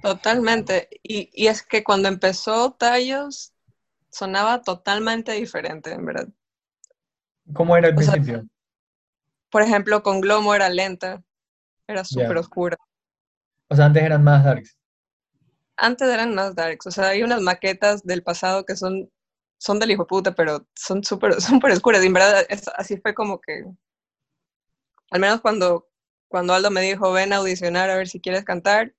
[0.03, 0.89] Totalmente.
[1.03, 3.54] Y, y es que cuando empezó Tallos,
[4.15, 6.29] sonaba totalmente diferente, en verdad.
[7.55, 8.47] ¿Cómo era al sea, principio?
[9.51, 11.23] Por ejemplo, con Glomo era lenta,
[11.89, 12.79] era súper oscura.
[13.69, 14.79] O sea, antes eran más darks.
[15.77, 19.11] Antes eran más darks, o sea, hay unas maquetas del pasado que son,
[19.59, 22.03] son del hijo de puta, pero son súper súper oscuras.
[22.03, 23.65] Y en verdad, es- así fue como que,
[25.11, 25.89] al menos cuando,
[26.29, 28.95] cuando Aldo me dijo, ven a audicionar a ver si quieres cantar,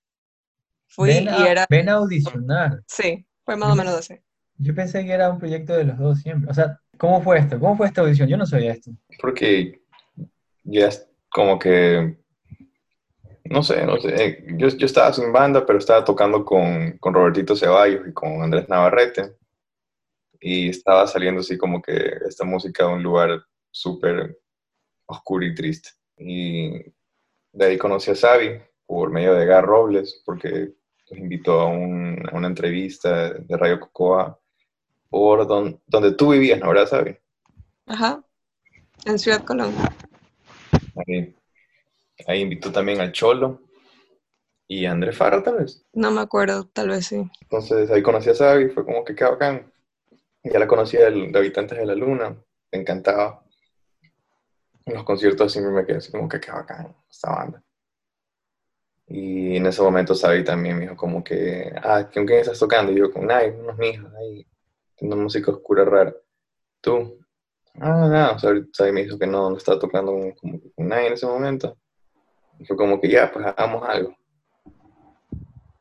[0.88, 2.84] fui ven, y era, ven a audicionar.
[2.88, 4.16] sí, fue más o menos así.
[4.58, 6.50] Yo pensé que era un proyecto de los dos siempre.
[6.50, 7.60] O sea, ¿cómo fue esto?
[7.60, 8.28] ¿Cómo fue esta audición?
[8.30, 8.92] Yo no sabía esto.
[9.22, 9.82] Porque
[10.64, 12.18] ya es como que,
[13.46, 17.14] no sé, no sé, eh, yo, yo estaba sin banda, pero estaba tocando con, con
[17.14, 19.36] Robertito Ceballos y con Andrés Navarrete.
[20.40, 23.42] Y estaba saliendo así como que esta música de un lugar
[23.72, 24.38] súper
[25.08, 25.90] oscuro y triste.
[26.18, 26.72] Y
[27.52, 30.74] de ahí conocí a Xavi por medio de Gar Robles, porque
[31.10, 34.40] nos invitó a, un- a una entrevista de Radio Cocoa
[35.16, 37.18] por don- donde tú vivías, ¿no verdad, Xavi?
[37.86, 38.22] Ajá,
[39.06, 39.74] en Ciudad Colón.
[41.08, 41.34] Ahí,
[42.28, 43.62] ahí invitó también al Cholo
[44.68, 45.86] y a André Farra, tal vez.
[45.94, 47.24] No me acuerdo, tal vez sí.
[47.44, 49.72] Entonces ahí conocí a Xavi, fue como que qué bacán.
[50.44, 52.36] Ya la conocía de, Habitantes de la Luna,
[52.74, 53.42] me encantaba.
[54.86, 57.64] En los conciertos siempre me quedé así como que qué bacán esta banda.
[59.08, 62.92] Y en ese momento Xavi también me dijo como que, ah, ¿con quién estás tocando?
[62.92, 64.46] Y yo con nadie, unos mijos ahí,
[64.96, 66.16] haciendo música oscura rara.
[66.82, 67.20] ¿Tú?
[67.80, 70.88] Ah, no, o sea, Xavi me dijo que no, no estaba tocando con, que con
[70.88, 71.78] nadie en ese momento.
[72.60, 74.16] Y fue como que ya, pues hagamos algo.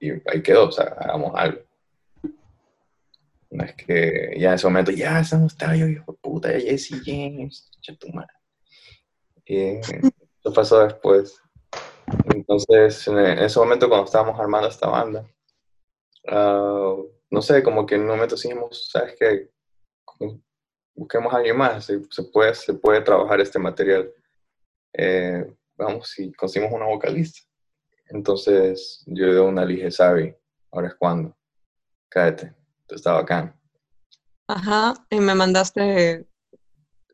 [0.00, 1.60] Y ahí quedó, o sea, hagamos algo.
[3.50, 7.00] No es que ya en ese momento, ya estamos tallo, hijo de puta, ya Jesse
[7.04, 8.32] James, tu madre.
[9.46, 11.40] Y eso pasó después.
[12.34, 15.24] Entonces, en ese momento cuando estábamos armando esta banda,
[16.26, 16.96] ah,
[17.34, 19.50] no sé, como que en un momento dijimos, ¿sabes qué?
[20.04, 20.40] Como
[20.96, 24.08] Busquemos a alguien más, se, se puede, se puede trabajar este material.
[24.92, 25.44] Eh,
[25.76, 27.40] vamos, si conseguimos una vocalista.
[28.10, 30.32] Entonces, yo de una le dije, Sabi,
[30.70, 31.36] ahora es cuando.
[32.08, 32.54] Cállate,
[32.86, 33.58] tú está bacán.
[34.46, 36.28] Ajá, y me mandaste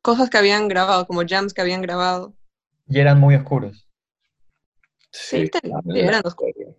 [0.02, 2.34] cosas que habían grabado, como jams que habían grabado.
[2.86, 3.88] Y eran muy oscuros.
[5.10, 5.50] Sí,
[5.94, 6.76] eran oscuros.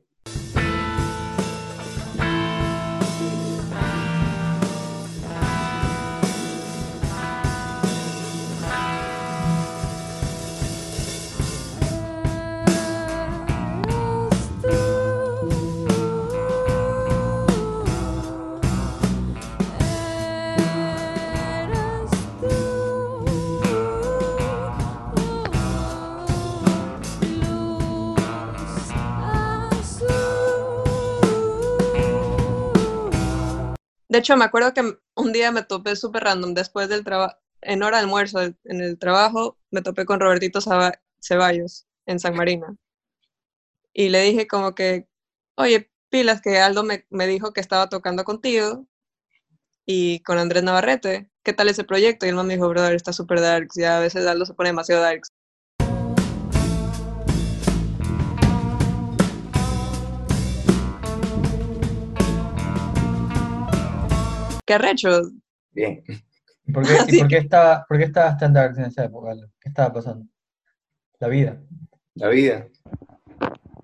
[34.11, 37.81] De hecho, me acuerdo que un día me topé súper random después del trabajo, en
[37.81, 40.59] hora de almuerzo en el trabajo, me topé con Robertito
[41.21, 42.77] Ceballos en San Marino.
[43.93, 45.07] Y le dije como que,
[45.55, 48.85] oye, pilas, que Aldo me, me dijo que estaba tocando contigo
[49.85, 51.29] y con Andrés Navarrete.
[51.43, 52.25] ¿Qué tal ese proyecto?
[52.25, 55.03] Y man me dijo, brother, está súper darks, ya a veces Aldo se pone demasiado
[55.03, 55.31] darks.
[64.71, 65.09] Qué arrecho.
[65.71, 66.01] Bien.
[66.65, 67.19] ¿Y por qué, y Sí.
[67.19, 69.33] por qué estaba, por qué estabas tan dark en esa época?
[69.59, 70.25] ¿Qué estaba pasando?
[71.19, 71.61] La vida.
[72.15, 72.67] la vida.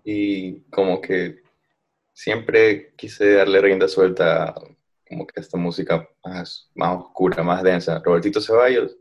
[0.06, 1.42] Y como que
[2.14, 4.56] siempre quise darle rienda suelta a
[5.10, 8.02] como que esta música más, más oscura, más densa.
[8.02, 8.96] Robertito Ceballos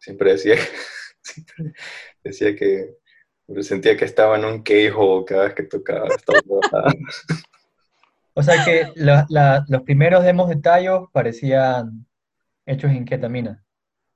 [0.00, 0.56] siempre decía,
[1.22, 1.74] siempre
[2.24, 2.96] decía que
[3.60, 6.08] sentía que estaba en un quejo cada vez que tocaba.
[8.34, 12.06] O sea que la- la- los primeros demos de Tallo parecían
[12.66, 13.64] hechos en ketamina.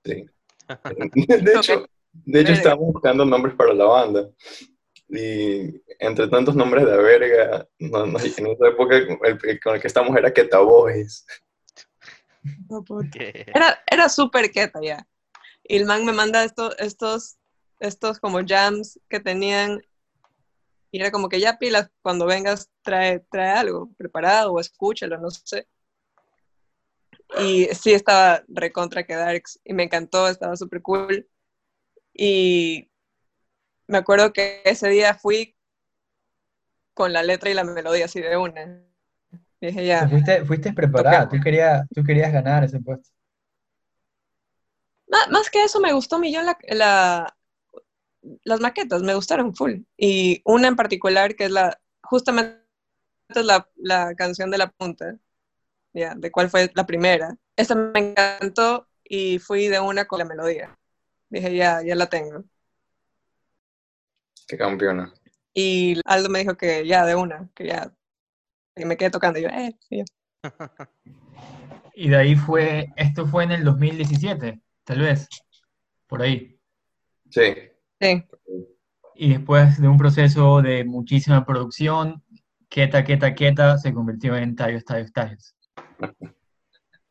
[0.04, 0.26] Sí.
[1.14, 4.28] De hecho, de hecho estábamos buscando nombres para la banda.
[5.08, 9.80] Y entre tantos nombres de verga, no, no, en esa época el, el con el
[9.80, 11.26] que estamos era Keta Boys.
[13.12, 15.06] Que- Era, era súper queta ya.
[15.64, 17.36] Y el man me manda esto- estos,
[17.80, 19.80] estos como jams que tenían.
[20.94, 25.28] Y era como que ya pilas, cuando vengas trae, trae algo preparado o escúchalo, no
[25.28, 25.66] sé.
[27.40, 31.28] Y sí estaba recontra que Darks y me encantó, estaba súper cool.
[32.12, 32.92] Y
[33.88, 35.56] me acuerdo que ese día fui
[36.94, 38.80] con la letra y la melodía así de una.
[39.60, 43.10] Y dije ya, fuiste, fuiste preparada, tú querías, tú querías ganar ese puesto.
[45.08, 47.33] Ma- Más que eso, me gustó millón la, la-
[48.44, 49.80] las maquetas, me gustaron full.
[49.96, 52.60] Y una en particular que es la, justamente
[53.28, 55.16] es la, la canción de la punta,
[55.92, 57.36] ya, de cuál fue la primera.
[57.56, 60.78] Esa me encantó y fui de una con la melodía.
[61.28, 62.44] Dije, ya, ya la tengo.
[64.46, 65.12] Qué campeona.
[65.52, 67.94] Y Aldo me dijo que ya de una, que ya
[68.74, 69.38] que me quedé tocando.
[69.38, 70.04] Y yo, eh, sí, ya.
[71.96, 75.28] Y de ahí fue, esto fue en el 2017, tal vez,
[76.08, 76.58] por ahí.
[77.30, 77.54] Sí.
[78.00, 78.24] Sí.
[79.14, 82.22] Y después de un proceso de muchísima producción,
[82.68, 85.54] Queta, Queta, Queta se convirtió en Tallos, Tallos, Tallos.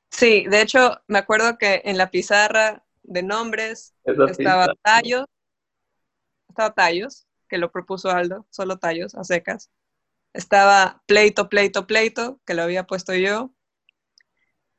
[0.10, 4.68] Sí, de hecho, me acuerdo que en la pizarra de nombres Esa estaba.
[4.82, 5.26] Tallos,
[6.50, 9.72] estaba Tallos, que lo propuso Aldo, solo Tallos, a secas.
[10.34, 13.54] Estaba Pleito, Pleito, Pleito, que lo había puesto yo.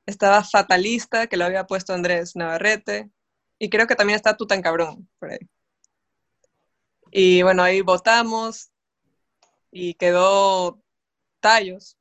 [0.07, 3.11] Estaba Fatalista, que lo había puesto Andrés Navarrete.
[3.59, 5.39] Y creo que también está Tutancabrón, por ahí.
[7.17, 8.73] Y bueno, ahí votamos
[9.71, 10.83] y quedó
[11.39, 11.97] Tallos.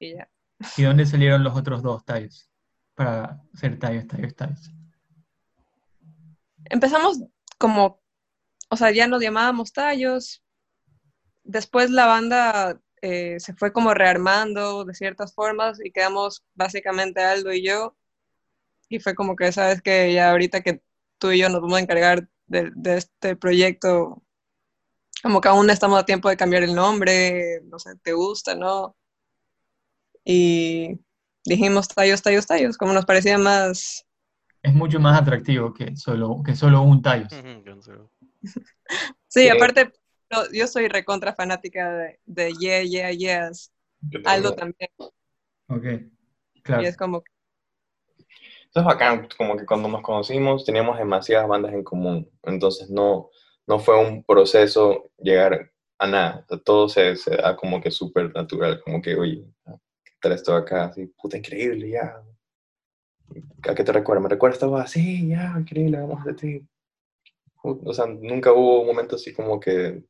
[0.00, 0.28] Y ya.
[0.76, 2.50] ¿Y dónde salieron los otros dos tallos?
[2.96, 4.72] Para hacer tallos, tallos, tallos.
[6.64, 7.20] empezamos
[7.56, 8.02] como,
[8.68, 10.42] o sea, ya nos llamábamos tallos.
[11.44, 17.52] Después la banda eh, se fue como rearmando de ciertas formas y quedamos básicamente Aldo
[17.52, 17.96] y yo.
[18.88, 20.82] Y fue como que, sabes que ya ahorita que
[21.18, 24.22] tú y yo nos vamos a encargar de, de este proyecto,
[25.22, 28.96] como que aún estamos a tiempo de cambiar el nombre, no sé, ¿te gusta, no?
[30.24, 30.98] Y
[31.44, 34.04] dijimos tallos, tallos, tallos, como nos parecía más,
[34.62, 37.32] Es mucho más atractivo que solo, que solo un tallos.
[39.30, 39.92] Sí, aparte,
[40.30, 43.70] no, yo soy recontra fanática de, de Yeah, Yeah, Yes.
[44.24, 44.90] Aldo también.
[45.68, 45.84] Ok,
[46.62, 46.82] claro.
[46.82, 47.22] Y es como,
[48.74, 53.30] es bacán, como que cuando nos conocimos teníamos demasiadas bandas en común, entonces no,
[53.66, 57.90] no fue un proceso llegar a nada, o sea, todo se, se da como que
[57.90, 59.44] súper natural, como que, oye,
[60.04, 60.84] ¿qué tal esto acá?
[60.86, 62.22] Así, puta, increíble, ya.
[63.68, 64.22] ¿A qué te recuerda?
[64.22, 64.90] ¿Me recuerda esta voz?
[64.90, 66.68] Sí, ya, increíble, vamos de ti.
[67.62, 70.04] O sea, nunca hubo un momento así como que,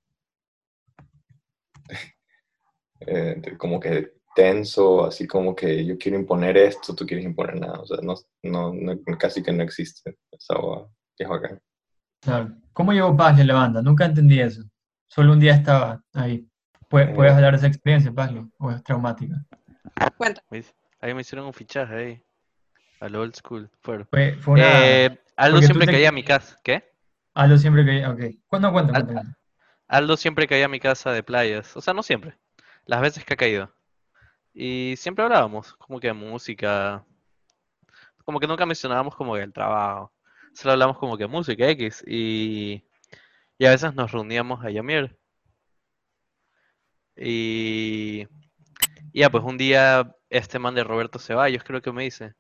[3.01, 7.81] eh, como que tenso, así como que yo quiero imponer esto, tú quieres imponer nada.
[7.81, 8.15] O sea, no,
[8.45, 10.87] no, no- casi que no existe esa boda.
[11.19, 11.61] Es bacán.
[12.21, 12.53] Claro.
[12.73, 13.83] ¿Cómo llegó Pazle a la banda?
[13.83, 14.63] Nunca entendí eso.
[15.09, 16.47] Solo un día estaba ahí.
[16.89, 17.13] ¿Pue- Eh.
[17.15, 18.47] ¿Puedes hablar de esa experiencia, Pazle?
[18.59, 19.35] ¿O es traumática?
[20.17, 20.41] cuenta.
[21.01, 22.23] Ahí me hicieron un fichaje ahí.
[23.01, 23.69] A lo old school.
[23.81, 24.87] Fue, fue una...
[24.87, 26.57] Eh, Aldo siempre te- caía a mi casa.
[26.63, 26.85] ¿Qué?
[27.35, 28.07] Aldo siempre que...
[28.07, 28.21] Ok.
[28.47, 28.69] ¿Cuándo?
[28.69, 28.75] Al-
[29.07, 29.37] cuenta.
[29.89, 31.77] Aldo siempre caía a mi casa de playas.
[31.77, 32.37] O sea, no siempre.
[32.87, 33.73] Las veces que ha caído.
[34.61, 37.07] Y siempre hablábamos, como que de música.
[38.25, 40.13] Como que nunca mencionábamos como que el trabajo.
[40.53, 42.03] Solo hablamos como que música X.
[42.05, 42.83] Y,
[43.57, 45.17] y a veces nos reuníamos a llamear.
[47.17, 48.27] Y,
[49.13, 52.35] y ya, pues un día este man de Roberto Ceballos creo que me dice.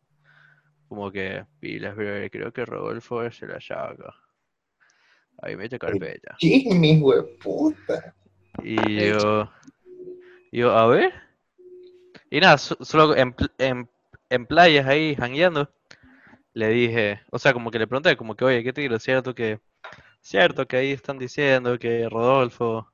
[0.88, 4.12] Como que, pilas, bro, creo que Rodolfo es la llaga.
[5.40, 6.34] Ahí mete carpeta.
[6.40, 7.00] Jimmy,
[7.40, 8.12] puta.
[8.64, 9.48] Y De yo,
[10.50, 11.27] yo, a ver.
[12.30, 13.90] Y nada, so- solo en, pl- en,
[14.30, 15.70] en playas ahí, jangueando,
[16.54, 18.98] le dije, o sea, como que le pregunté, como que, oye, ¿qué te digo?
[19.00, 19.60] Cierto que,
[20.22, 22.88] cierto que ahí están diciendo que Rodolfo.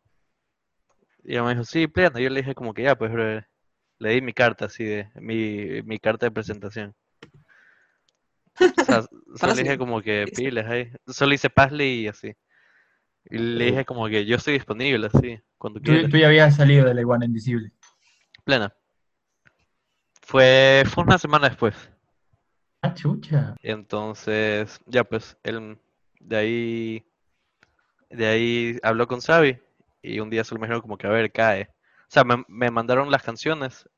[1.24, 2.18] Y ella me dijo, sí, pleno.
[2.20, 3.40] Yo le dije, como que ya, pues, bro,
[3.98, 6.94] le di mi carta, así de, mi, mi carta de presentación.
[8.76, 9.02] O sea,
[9.36, 10.90] solo le dije como que piles ahí.
[11.06, 12.32] Solo hice Pazle y así.
[13.30, 16.10] Y le dije como que yo estoy disponible, así, cuando Tú, quieras.
[16.10, 17.70] tú ya habías salido de la iguana invisible.
[18.44, 18.74] Plena.
[20.26, 21.74] Fue, fue una semana después.
[22.82, 23.54] Ah, chucha.
[23.62, 25.78] Entonces, ya pues, él
[26.20, 27.06] de ahí,
[28.10, 29.58] de ahí habló con Xavi
[30.02, 31.70] y un día solo me dijeron como que a ver, cae.
[32.02, 33.88] O sea, me, me mandaron las canciones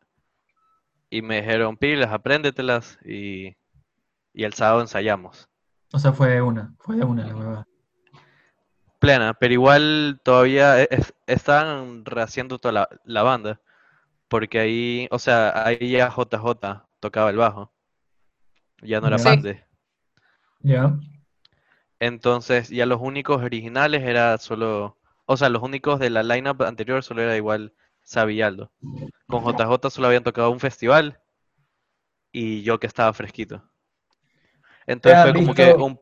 [1.10, 3.56] y me dijeron pilas, apréndetelas y,
[4.32, 5.48] y el sábado ensayamos.
[5.92, 6.74] O sea, fue de una.
[6.78, 7.66] Fue de una la huevada.
[8.98, 13.60] Plena, pero igual todavía e- es- estaban rehaciendo toda la, la banda.
[14.28, 17.72] Porque ahí, o sea, ahí ya JJ tocaba el bajo.
[18.82, 19.18] Ya no era.
[19.18, 19.24] Sí.
[19.24, 19.64] Pande.
[20.60, 20.98] ¿Ya?
[21.98, 27.02] Entonces, ya los únicos originales era solo, o sea, los únicos de la lineup anterior
[27.02, 27.72] solo era igual
[28.04, 28.70] Xavi y Aldo.
[29.28, 31.20] Con JJ solo habían tocado un festival
[32.32, 33.62] y yo que estaba fresquito.
[34.86, 35.98] Entonces fue como que un,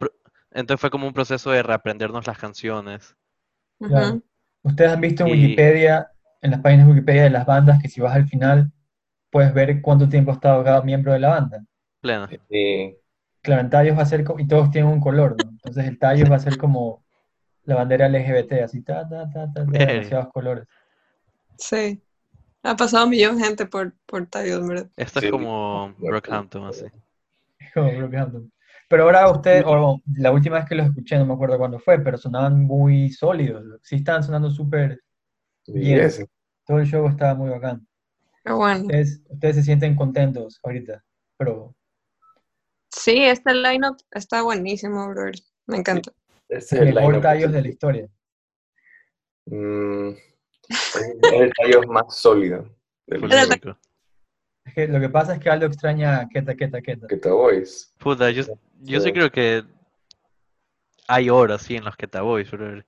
[0.51, 3.17] entonces fue como un proceso de reaprendernos las canciones.
[3.79, 4.21] Claro.
[4.63, 6.11] Ustedes han visto en Y- Wikipedia,
[6.45, 8.71] en las páginas de Wikipedia de las bandas, que si vas al final,
[9.31, 11.65] puedes ver cuánto tiempo ha estado cada miembro de la banda.
[12.01, 12.29] Plena.
[12.51, 12.95] Y
[13.43, 15.51] Claro, en tallos va a ser, co- y todos tienen un color, ¿no?
[15.51, 17.05] Entonces el tallos va a ser como
[17.65, 20.67] la bandera LGBT, así, ta, ta, ta, ta, ta, demasiados colores.
[21.59, 22.01] Sí.
[22.63, 24.91] Ha pasado un millón de gente por, por Tallos, verdad.
[24.97, 26.87] Esto Sí, es como Brockhampton, así.
[27.75, 28.51] Como Brockhampton.
[28.89, 31.99] Pero ahora ustedes, o la última vez que los escuché, no me acuerdo cuándo fue,
[31.99, 33.65] pero sonaban muy sólidos.
[33.83, 35.01] Sí estaban sonando súper
[35.67, 36.11] bien.
[36.67, 37.87] Todo el show estaba muy bacán.
[38.43, 41.03] Pero bueno, Ustedes, ustedes se sienten contentos ahorita,
[41.39, 41.75] pero
[42.91, 45.35] sí, este lineup está buenísimo, brother.
[45.67, 46.13] Me encanta.
[46.49, 48.09] ese el es el mejor tallos de la historia.
[49.47, 50.11] Mm,
[50.69, 52.69] es el tallo más sólido
[53.07, 53.25] del.
[54.67, 57.07] Es que lo que pasa es que Aldo extraña Keta, Keta, Keta.
[57.07, 57.95] que te Boys.
[57.99, 58.45] Puta, yo,
[58.81, 59.63] yo sí creo que
[61.07, 62.87] hay horas, sí, en los que te voy, brother.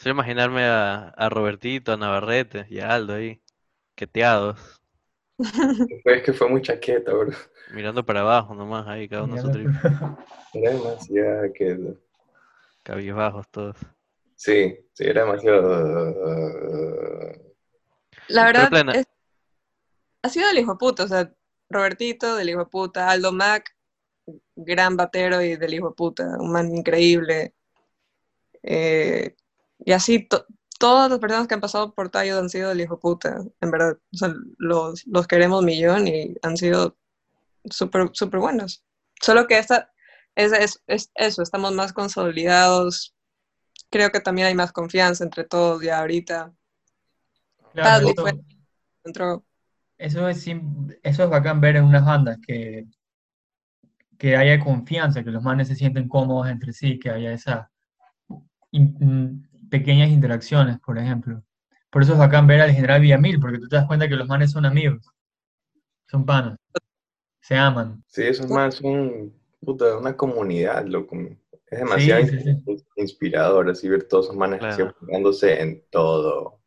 [0.00, 3.42] Solo imaginarme a, a Robertito, a Navarrete y a Aldo ahí,
[3.94, 4.80] queteados,
[6.06, 7.32] Es que fue muy chaqueta, bro.
[7.74, 9.68] mirando para abajo nomás ahí, cada uno su trip,
[10.54, 11.94] Era demasiado que...
[12.82, 13.76] cabizbajos todos.
[14.36, 16.14] Sí, sí, era demasiado...
[18.28, 19.06] La verdad, plena- es-
[20.22, 21.30] ha sido del hijo de puta, o sea,
[21.68, 23.76] Robertito del hijo de puta, Aldo Mac,
[24.56, 27.52] gran batero y del hijo de puta, un man increíble.
[28.62, 29.34] Eh,
[29.84, 30.46] y así, to-
[30.78, 33.98] todas las personas que han pasado por Tayo han sido del hijo puta, en verdad.
[34.12, 36.96] O sea, los, los queremos millón y han sido
[37.70, 38.84] súper súper buenos.
[39.20, 39.92] Solo que esta
[40.34, 43.14] es, es, es eso, estamos más consolidados.
[43.90, 46.52] Creo que también hay más confianza entre todos ya ahorita.
[47.72, 48.40] Claro, eso, fue-
[49.04, 49.44] Entró
[49.98, 52.86] eso es, eso es bacán ver en unas bandas que,
[54.18, 57.36] que haya confianza, que los manes se sienten cómodos entre sí, que haya
[58.72, 61.42] in- mm, pequeñas interacciones, por ejemplo.
[61.90, 64.28] Por eso es bacán ver al general Villamil, porque tú te das cuenta que los
[64.28, 65.06] manes son amigos,
[66.08, 66.56] son panos,
[67.40, 68.02] se aman.
[68.08, 71.16] Sí, eso es más un, puta, una comunidad, loco.
[71.66, 74.94] Es demasiado Sí, sí, ins- inspirador así ver todos esos manes Claro.
[75.42, 76.60] en todo.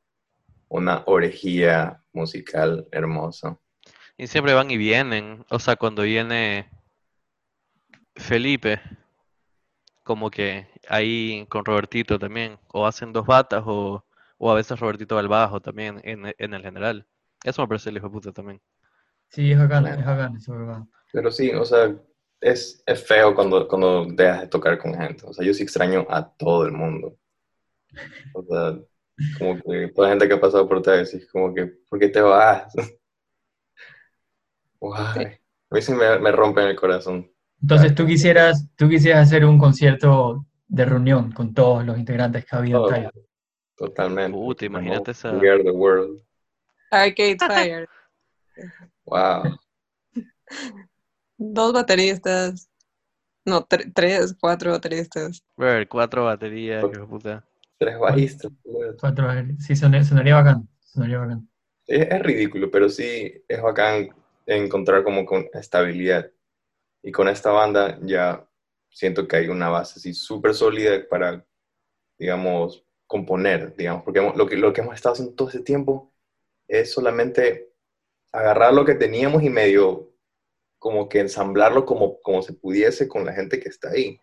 [0.70, 3.60] Una orejía musical hermosa.
[4.18, 6.70] Y siempre van y vienen, o sea, cuando viene
[8.16, 8.82] Felipe,
[10.04, 14.06] como que ahí con Robertito también, o hacen dos batas, o,
[14.38, 17.08] o a veces Robertito va al bajo también, en, en el general.
[17.44, 18.62] Eso me parece el hijo de puta también.
[19.30, 20.90] Sí, es bacán, es bacán, eso es bacán.
[21.12, 21.96] Pero sí, o sea,
[22.40, 25.26] es, es feo cuando, cuando dejas de tocar con gente.
[25.26, 27.18] O sea, yo sí extraño a todo el mundo.
[28.34, 28.80] O sea,
[29.38, 32.10] como que toda la gente que ha pasado por Taxi es como que, ¿por qué
[32.10, 32.74] te vas?
[34.82, 35.40] Guay.
[35.72, 37.33] A mí sí me, me rompen el corazón.
[37.64, 42.56] Entonces tú quisieras, tú quisieras hacer un concierto de reunión con todos los integrantes que
[42.56, 42.90] había en Todo.
[42.90, 43.12] Tayo.
[43.76, 44.32] Totalmente.
[44.38, 46.22] Puta, imagínate esa- We are the world.
[46.92, 47.88] Arcade Fire.
[49.06, 49.58] Wow.
[51.38, 52.70] Dos bateristas.
[53.46, 55.44] No, tre- tres, cuatro bateristas.
[55.58, 57.46] Ver, cuatro baterías, hijo de puta.
[57.78, 58.52] Tres bajistas.
[59.00, 59.28] Cuatro,
[59.60, 61.50] sí, son- sonaría bacán, sonaría bacán.
[61.88, 64.10] Es, es ridículo, pero sí es bacán
[64.46, 66.30] encontrar como con estabilidad.
[67.04, 68.48] Y con esta banda ya
[68.90, 71.46] siento que hay una base así súper sólida para,
[72.18, 76.14] digamos, componer, digamos, porque lo que, lo que hemos estado haciendo todo ese tiempo
[76.68, 77.74] es solamente
[78.32, 80.14] agarrar lo que teníamos y medio
[80.80, 84.20] como que ensamblarlo como, como se pudiese con la gente que está ahí.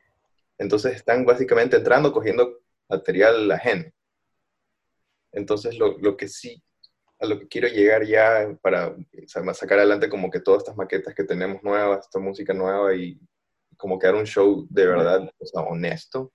[0.59, 3.91] Entonces están básicamente entrando, cogiendo material ajeno.
[5.33, 6.63] Entonces lo, lo que sí,
[7.21, 8.97] a lo que quiero llegar ya para
[9.53, 13.21] sacar adelante como que todas estas maquetas que tenemos nuevas, esta música nueva y
[13.77, 16.33] como que dar un show de verdad, o sea, honesto,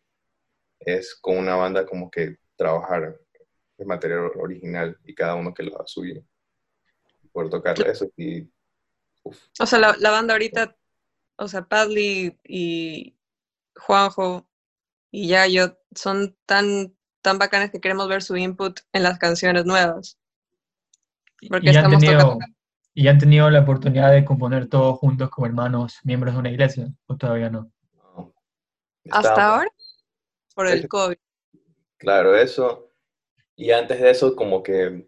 [0.79, 3.19] es con una banda como que trabajar
[3.77, 6.23] el material original y cada uno que lo haga suyo.
[7.31, 8.47] Poder tocar eso y...
[9.23, 10.77] uf, O sea, la, la banda ahorita,
[11.37, 13.17] o sea, Padley y
[13.75, 14.47] Juanjo
[15.09, 20.19] y Yayo son tan, tan bacanes que queremos ver su input en las canciones nuevas.
[21.49, 22.45] Porque y, han estamos tenido, tocando.
[22.93, 26.87] y han tenido la oportunidad de componer todos juntos como hermanos, miembros de una iglesia,
[27.07, 27.71] o todavía no.
[27.93, 28.33] no.
[29.11, 29.69] Hasta ahora,
[30.55, 31.17] por el COVID.
[31.97, 32.91] Claro, eso.
[33.55, 35.07] Y antes de eso, como que,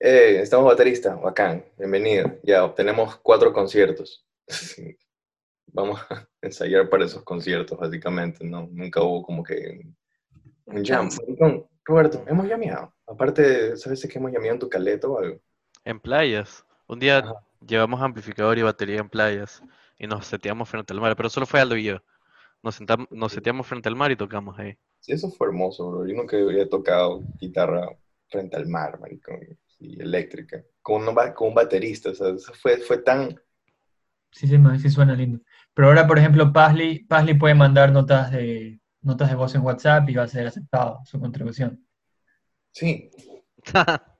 [0.00, 2.38] eh, estamos baterista, bacán, bienvenido.
[2.42, 4.26] Ya obtenemos cuatro conciertos.
[5.66, 8.68] Vamos a ensayar para esos conciertos, básicamente, ¿no?
[8.70, 9.80] Nunca hubo como que
[10.66, 11.08] un jam.
[11.84, 12.94] Roberto, hemos llameado.
[13.06, 15.40] Aparte, ¿sabes que hemos llameado en tu caleta o algo?
[15.84, 16.64] En playas.
[16.86, 17.34] Un día Ajá.
[17.66, 19.62] llevamos amplificador y batería en playas
[19.98, 22.02] y nos seteamos frente al mar, pero solo fue Aldo y yo.
[22.62, 24.76] Nos, sentam- nos seteamos frente al mar y tocamos ahí.
[25.00, 26.06] Sí, eso fue hermoso, bro.
[26.06, 27.88] Yo nunca había tocado guitarra
[28.28, 29.38] frente al mar, maricón,
[29.78, 33.38] y eléctrica, con un, con un baterista, o sea, eso fue, fue tan...
[34.32, 35.40] Sí, sí, sí suena lindo.
[35.74, 40.08] Pero ahora, por ejemplo, Pazley, Pazley puede mandar notas de, notas de voz en WhatsApp
[40.08, 41.86] y va a ser aceptado su contribución.
[42.72, 43.10] Sí,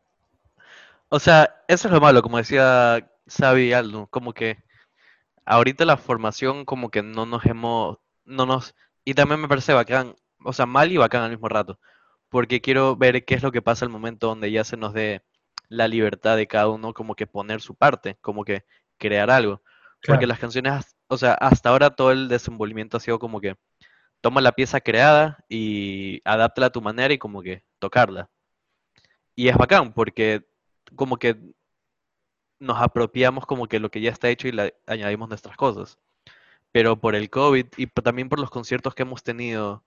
[1.14, 4.64] O sea, eso es lo malo, como decía Xavi Aldo, como que
[5.44, 10.16] ahorita la formación como que no nos hemos, no nos, y también me parece bacán,
[10.44, 11.78] o sea, mal y bacán al mismo rato,
[12.30, 15.22] porque quiero ver qué es lo que pasa al momento donde ya se nos dé
[15.68, 18.64] la libertad de cada uno como que poner su parte, como que
[18.98, 19.62] crear algo.
[20.04, 23.56] Porque las canciones, o sea, hasta ahora todo el desenvolvimiento ha sido como que
[24.20, 28.30] toma la pieza creada y adáptala a tu manera y como que tocarla.
[29.36, 30.44] Y es bacán porque
[30.96, 31.36] como que
[32.58, 35.98] nos apropiamos como que lo que ya está hecho y le añadimos nuestras cosas.
[36.72, 39.84] Pero por el COVID y también por los conciertos que hemos tenido,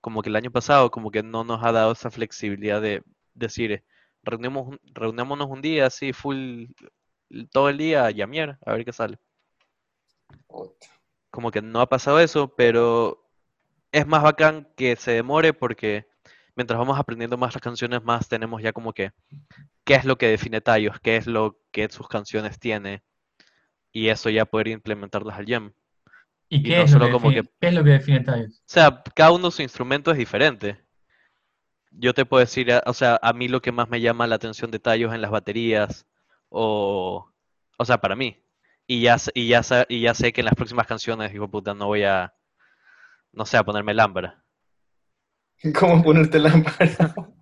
[0.00, 3.04] como que el año pasado, como que no nos ha dado esa flexibilidad de
[3.34, 3.84] decir,
[4.24, 6.66] reunimos, un- reunámonos un día así, full,
[7.52, 9.18] todo el día, a llamear, a ver qué sale.
[11.30, 13.28] Como que no ha pasado eso, pero
[13.92, 16.08] es más bacán que se demore porque
[16.56, 19.12] mientras vamos aprendiendo más las canciones, más tenemos ya como que
[19.84, 23.02] qué es lo que define Tallos, qué es lo que sus canciones tiene,
[23.92, 25.72] y eso ya poder implementarlas al jam.
[26.48, 27.90] ¿Y y qué, no es, lo solo que como define, que- qué es lo que
[27.90, 28.62] define Tallos?
[28.66, 30.80] O sea, cada uno su instrumento es diferente.
[31.92, 34.70] Yo te puedo decir, o sea, a mí lo que más me llama la atención
[34.70, 36.06] de tallos en las baterías,
[36.48, 37.30] o,
[37.78, 38.42] o sea, para mí.
[38.86, 41.48] Y ya, sé- y ya, y ya sé que en las próximas canciones, hijo de
[41.50, 42.32] puta, no voy a,
[43.32, 44.44] no sé, a ponerme lámpara.
[45.78, 47.14] ¿Cómo ponerte lámpara?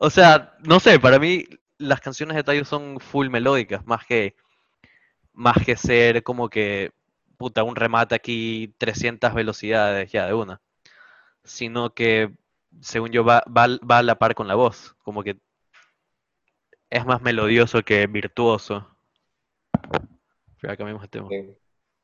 [0.00, 1.44] O sea, no sé, para mí
[1.78, 4.34] las canciones de tallos son full melódicas, más que,
[5.32, 6.90] más que ser como que,
[7.36, 10.60] puta, un remate aquí 300 velocidades ya de una.
[11.44, 12.32] Sino que,
[12.80, 15.38] según yo, va, va, va a la par con la voz, como que
[16.90, 18.88] es más melodioso que virtuoso.
[20.60, 21.28] Pero ya cambiamos de tema.
[21.30, 21.61] Sí.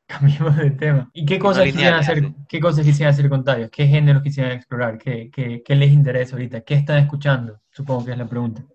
[0.19, 1.09] Cambiemos de tema.
[1.13, 3.69] ¿Y qué cosas quisieran lineal, hacer, qué cosas quisieran hacer con Tallos?
[3.69, 4.97] ¿Qué géneros quisieran explorar?
[4.97, 6.61] ¿Qué, qué, qué les interesa ahorita?
[6.61, 7.61] ¿Qué están escuchando?
[7.69, 8.65] Supongo que es la pregunta.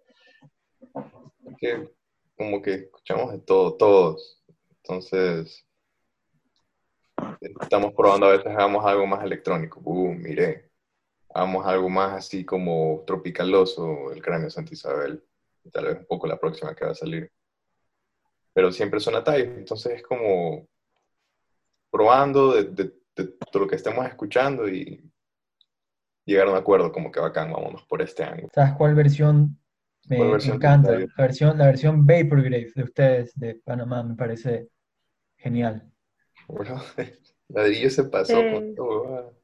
[1.59, 1.91] que
[2.37, 4.45] como que escuchamos de todo, todos.
[4.77, 5.67] Entonces,
[7.61, 9.81] estamos probando, a veces hagamos algo más electrónico.
[9.81, 10.71] Boom, mire.
[11.35, 15.25] Hagamos algo más así como tropicaloso, el cráneo Santa Isabel.
[15.73, 17.29] Tal vez un poco la próxima que va a salir.
[18.53, 20.69] Pero siempre suena Thai, entonces es como
[21.95, 25.09] probando de, de- de todo lo que estemos escuchando y
[26.25, 28.49] llegar a un acuerdo como que bacán, vámonos por este ángulo.
[28.53, 29.57] ¿Sabes cuál versión
[30.09, 30.91] me, ¿Cuál me versión encanta?
[30.91, 34.69] La versión, la versión Vaporgrave de ustedes de Panamá me parece
[35.37, 35.89] genial.
[36.49, 36.83] Bro,
[37.49, 38.53] Ladrillo se pasó Eh.
[38.53, 39.35] con todo.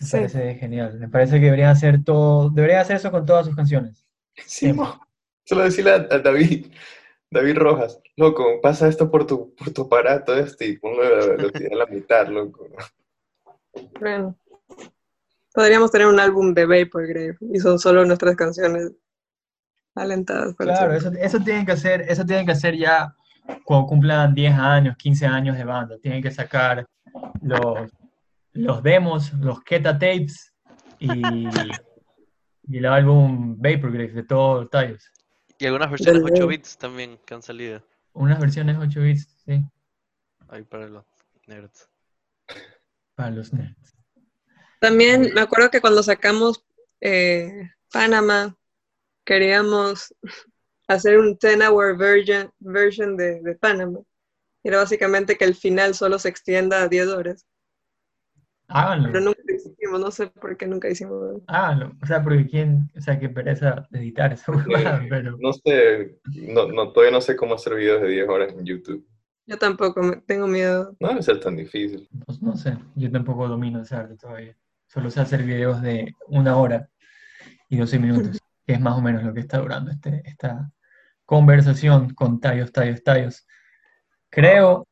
[0.00, 0.16] Me Sí.
[0.18, 0.98] parece genial.
[0.98, 4.06] Me parece que deberían hacer todo, deberían hacer eso con todas sus canciones.
[4.46, 5.00] Sí, mo.
[5.44, 6.66] Solo decirle a, a David,
[7.30, 11.72] David Rojas, loco, pasa esto por tu, por tu aparato este y a la velocidad
[11.72, 12.66] a la mitad, loco.
[14.00, 14.36] Bueno,
[15.54, 18.90] podríamos tener un álbum de Vaporgrave y son solo nuestras canciones
[19.94, 20.56] alentadas.
[20.56, 21.10] por Claro, eso.
[21.10, 23.14] eso, eso tienen que hacer, eso tienen que hacer ya
[23.64, 25.98] cuando cumplan 10 años, 15 años de banda.
[26.02, 26.84] Tienen que sacar
[27.42, 27.90] los,
[28.54, 30.52] los demos, los Keta tapes
[30.98, 31.46] y,
[32.68, 35.10] y el álbum Vaporgrave de todos los tallos.
[35.60, 36.46] Y algunas versiones Del 8 Leo.
[36.48, 37.82] bits también que han salido.
[38.14, 39.62] Unas versiones 8 bits, sí,
[40.48, 41.04] Ahí para los
[41.46, 41.88] nerds.
[43.14, 43.94] para los nerds.
[44.80, 46.64] También me acuerdo que cuando sacamos
[47.00, 48.56] eh, Panama,
[49.24, 50.14] queríamos
[50.88, 54.00] hacer un 10-hour version, version de, de Panama.
[54.64, 57.46] Era básicamente que el final solo se extienda a 10 horas.
[58.66, 61.42] Pero Háganlo, nunca hicimos, no sé por qué nunca hicimos.
[61.46, 61.92] háganlo.
[62.02, 66.18] O sea, porque quién, o sea, qué pereza de editar esa huevada, pero No sé,
[66.48, 69.06] no, no, todavía no sé cómo hacer videos de 10 horas en YouTube.
[69.46, 70.94] Yo tampoco, tengo miedo.
[71.00, 72.08] No debe ser tan difícil.
[72.12, 74.56] no, no sé, yo tampoco domino ese arte todavía.
[74.86, 76.88] Solo sé hacer videos de una hora
[77.68, 80.70] y 12 minutos, que es más o menos lo que está durando este, esta
[81.24, 83.46] conversación con tallos, tallos, tallos.
[84.28, 84.86] Creo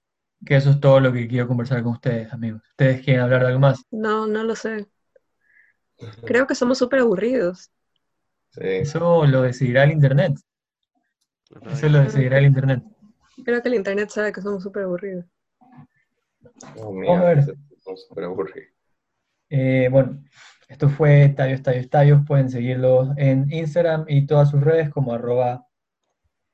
[0.45, 2.63] que eso es todo lo que quiero conversar con ustedes, amigos.
[2.71, 3.85] ¿Ustedes quieren hablar de algo más?
[3.91, 4.87] No, no lo sé.
[6.25, 7.71] Creo que somos súper aburridos.
[8.51, 8.61] Sí.
[8.63, 10.35] Eso lo decidirá el Internet.
[11.71, 12.83] Eso lo decidirá el Internet.
[13.45, 15.25] Creo que el internet sabe que somos súper aburridos.
[16.77, 17.37] No, Vamos a ver.
[17.39, 18.69] mira, son súper aburridos.
[19.49, 20.23] Eh, bueno,
[20.69, 22.21] esto fue Tallos, Tallos, Tallos.
[22.27, 25.67] Pueden seguirlos en Instagram y todas sus redes como arroba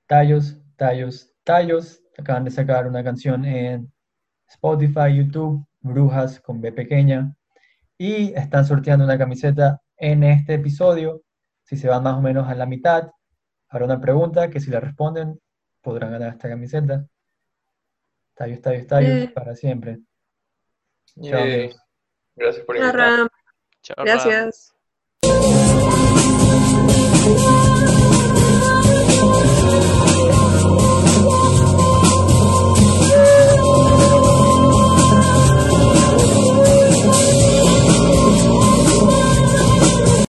[0.06, 2.03] Tallos, Tallos, Tallos.
[2.16, 3.92] Acaban de sacar una canción en
[4.48, 7.34] Spotify, YouTube, Brujas con B pequeña.
[7.98, 11.22] Y están sorteando una camiseta en este episodio.
[11.62, 13.10] Si se van más o menos a la mitad,
[13.68, 15.40] habrá una pregunta que si la responden
[15.80, 17.06] podrán ganar esta camiseta.
[18.34, 19.32] Tallos, Tallos, Tallos Eh.
[19.34, 20.00] para siempre.
[21.20, 21.54] Chao, Yay.
[21.54, 21.80] amigos.
[22.36, 23.28] Gracias por invitarme.
[23.82, 24.04] Chao.
[24.04, 24.74] Gracias.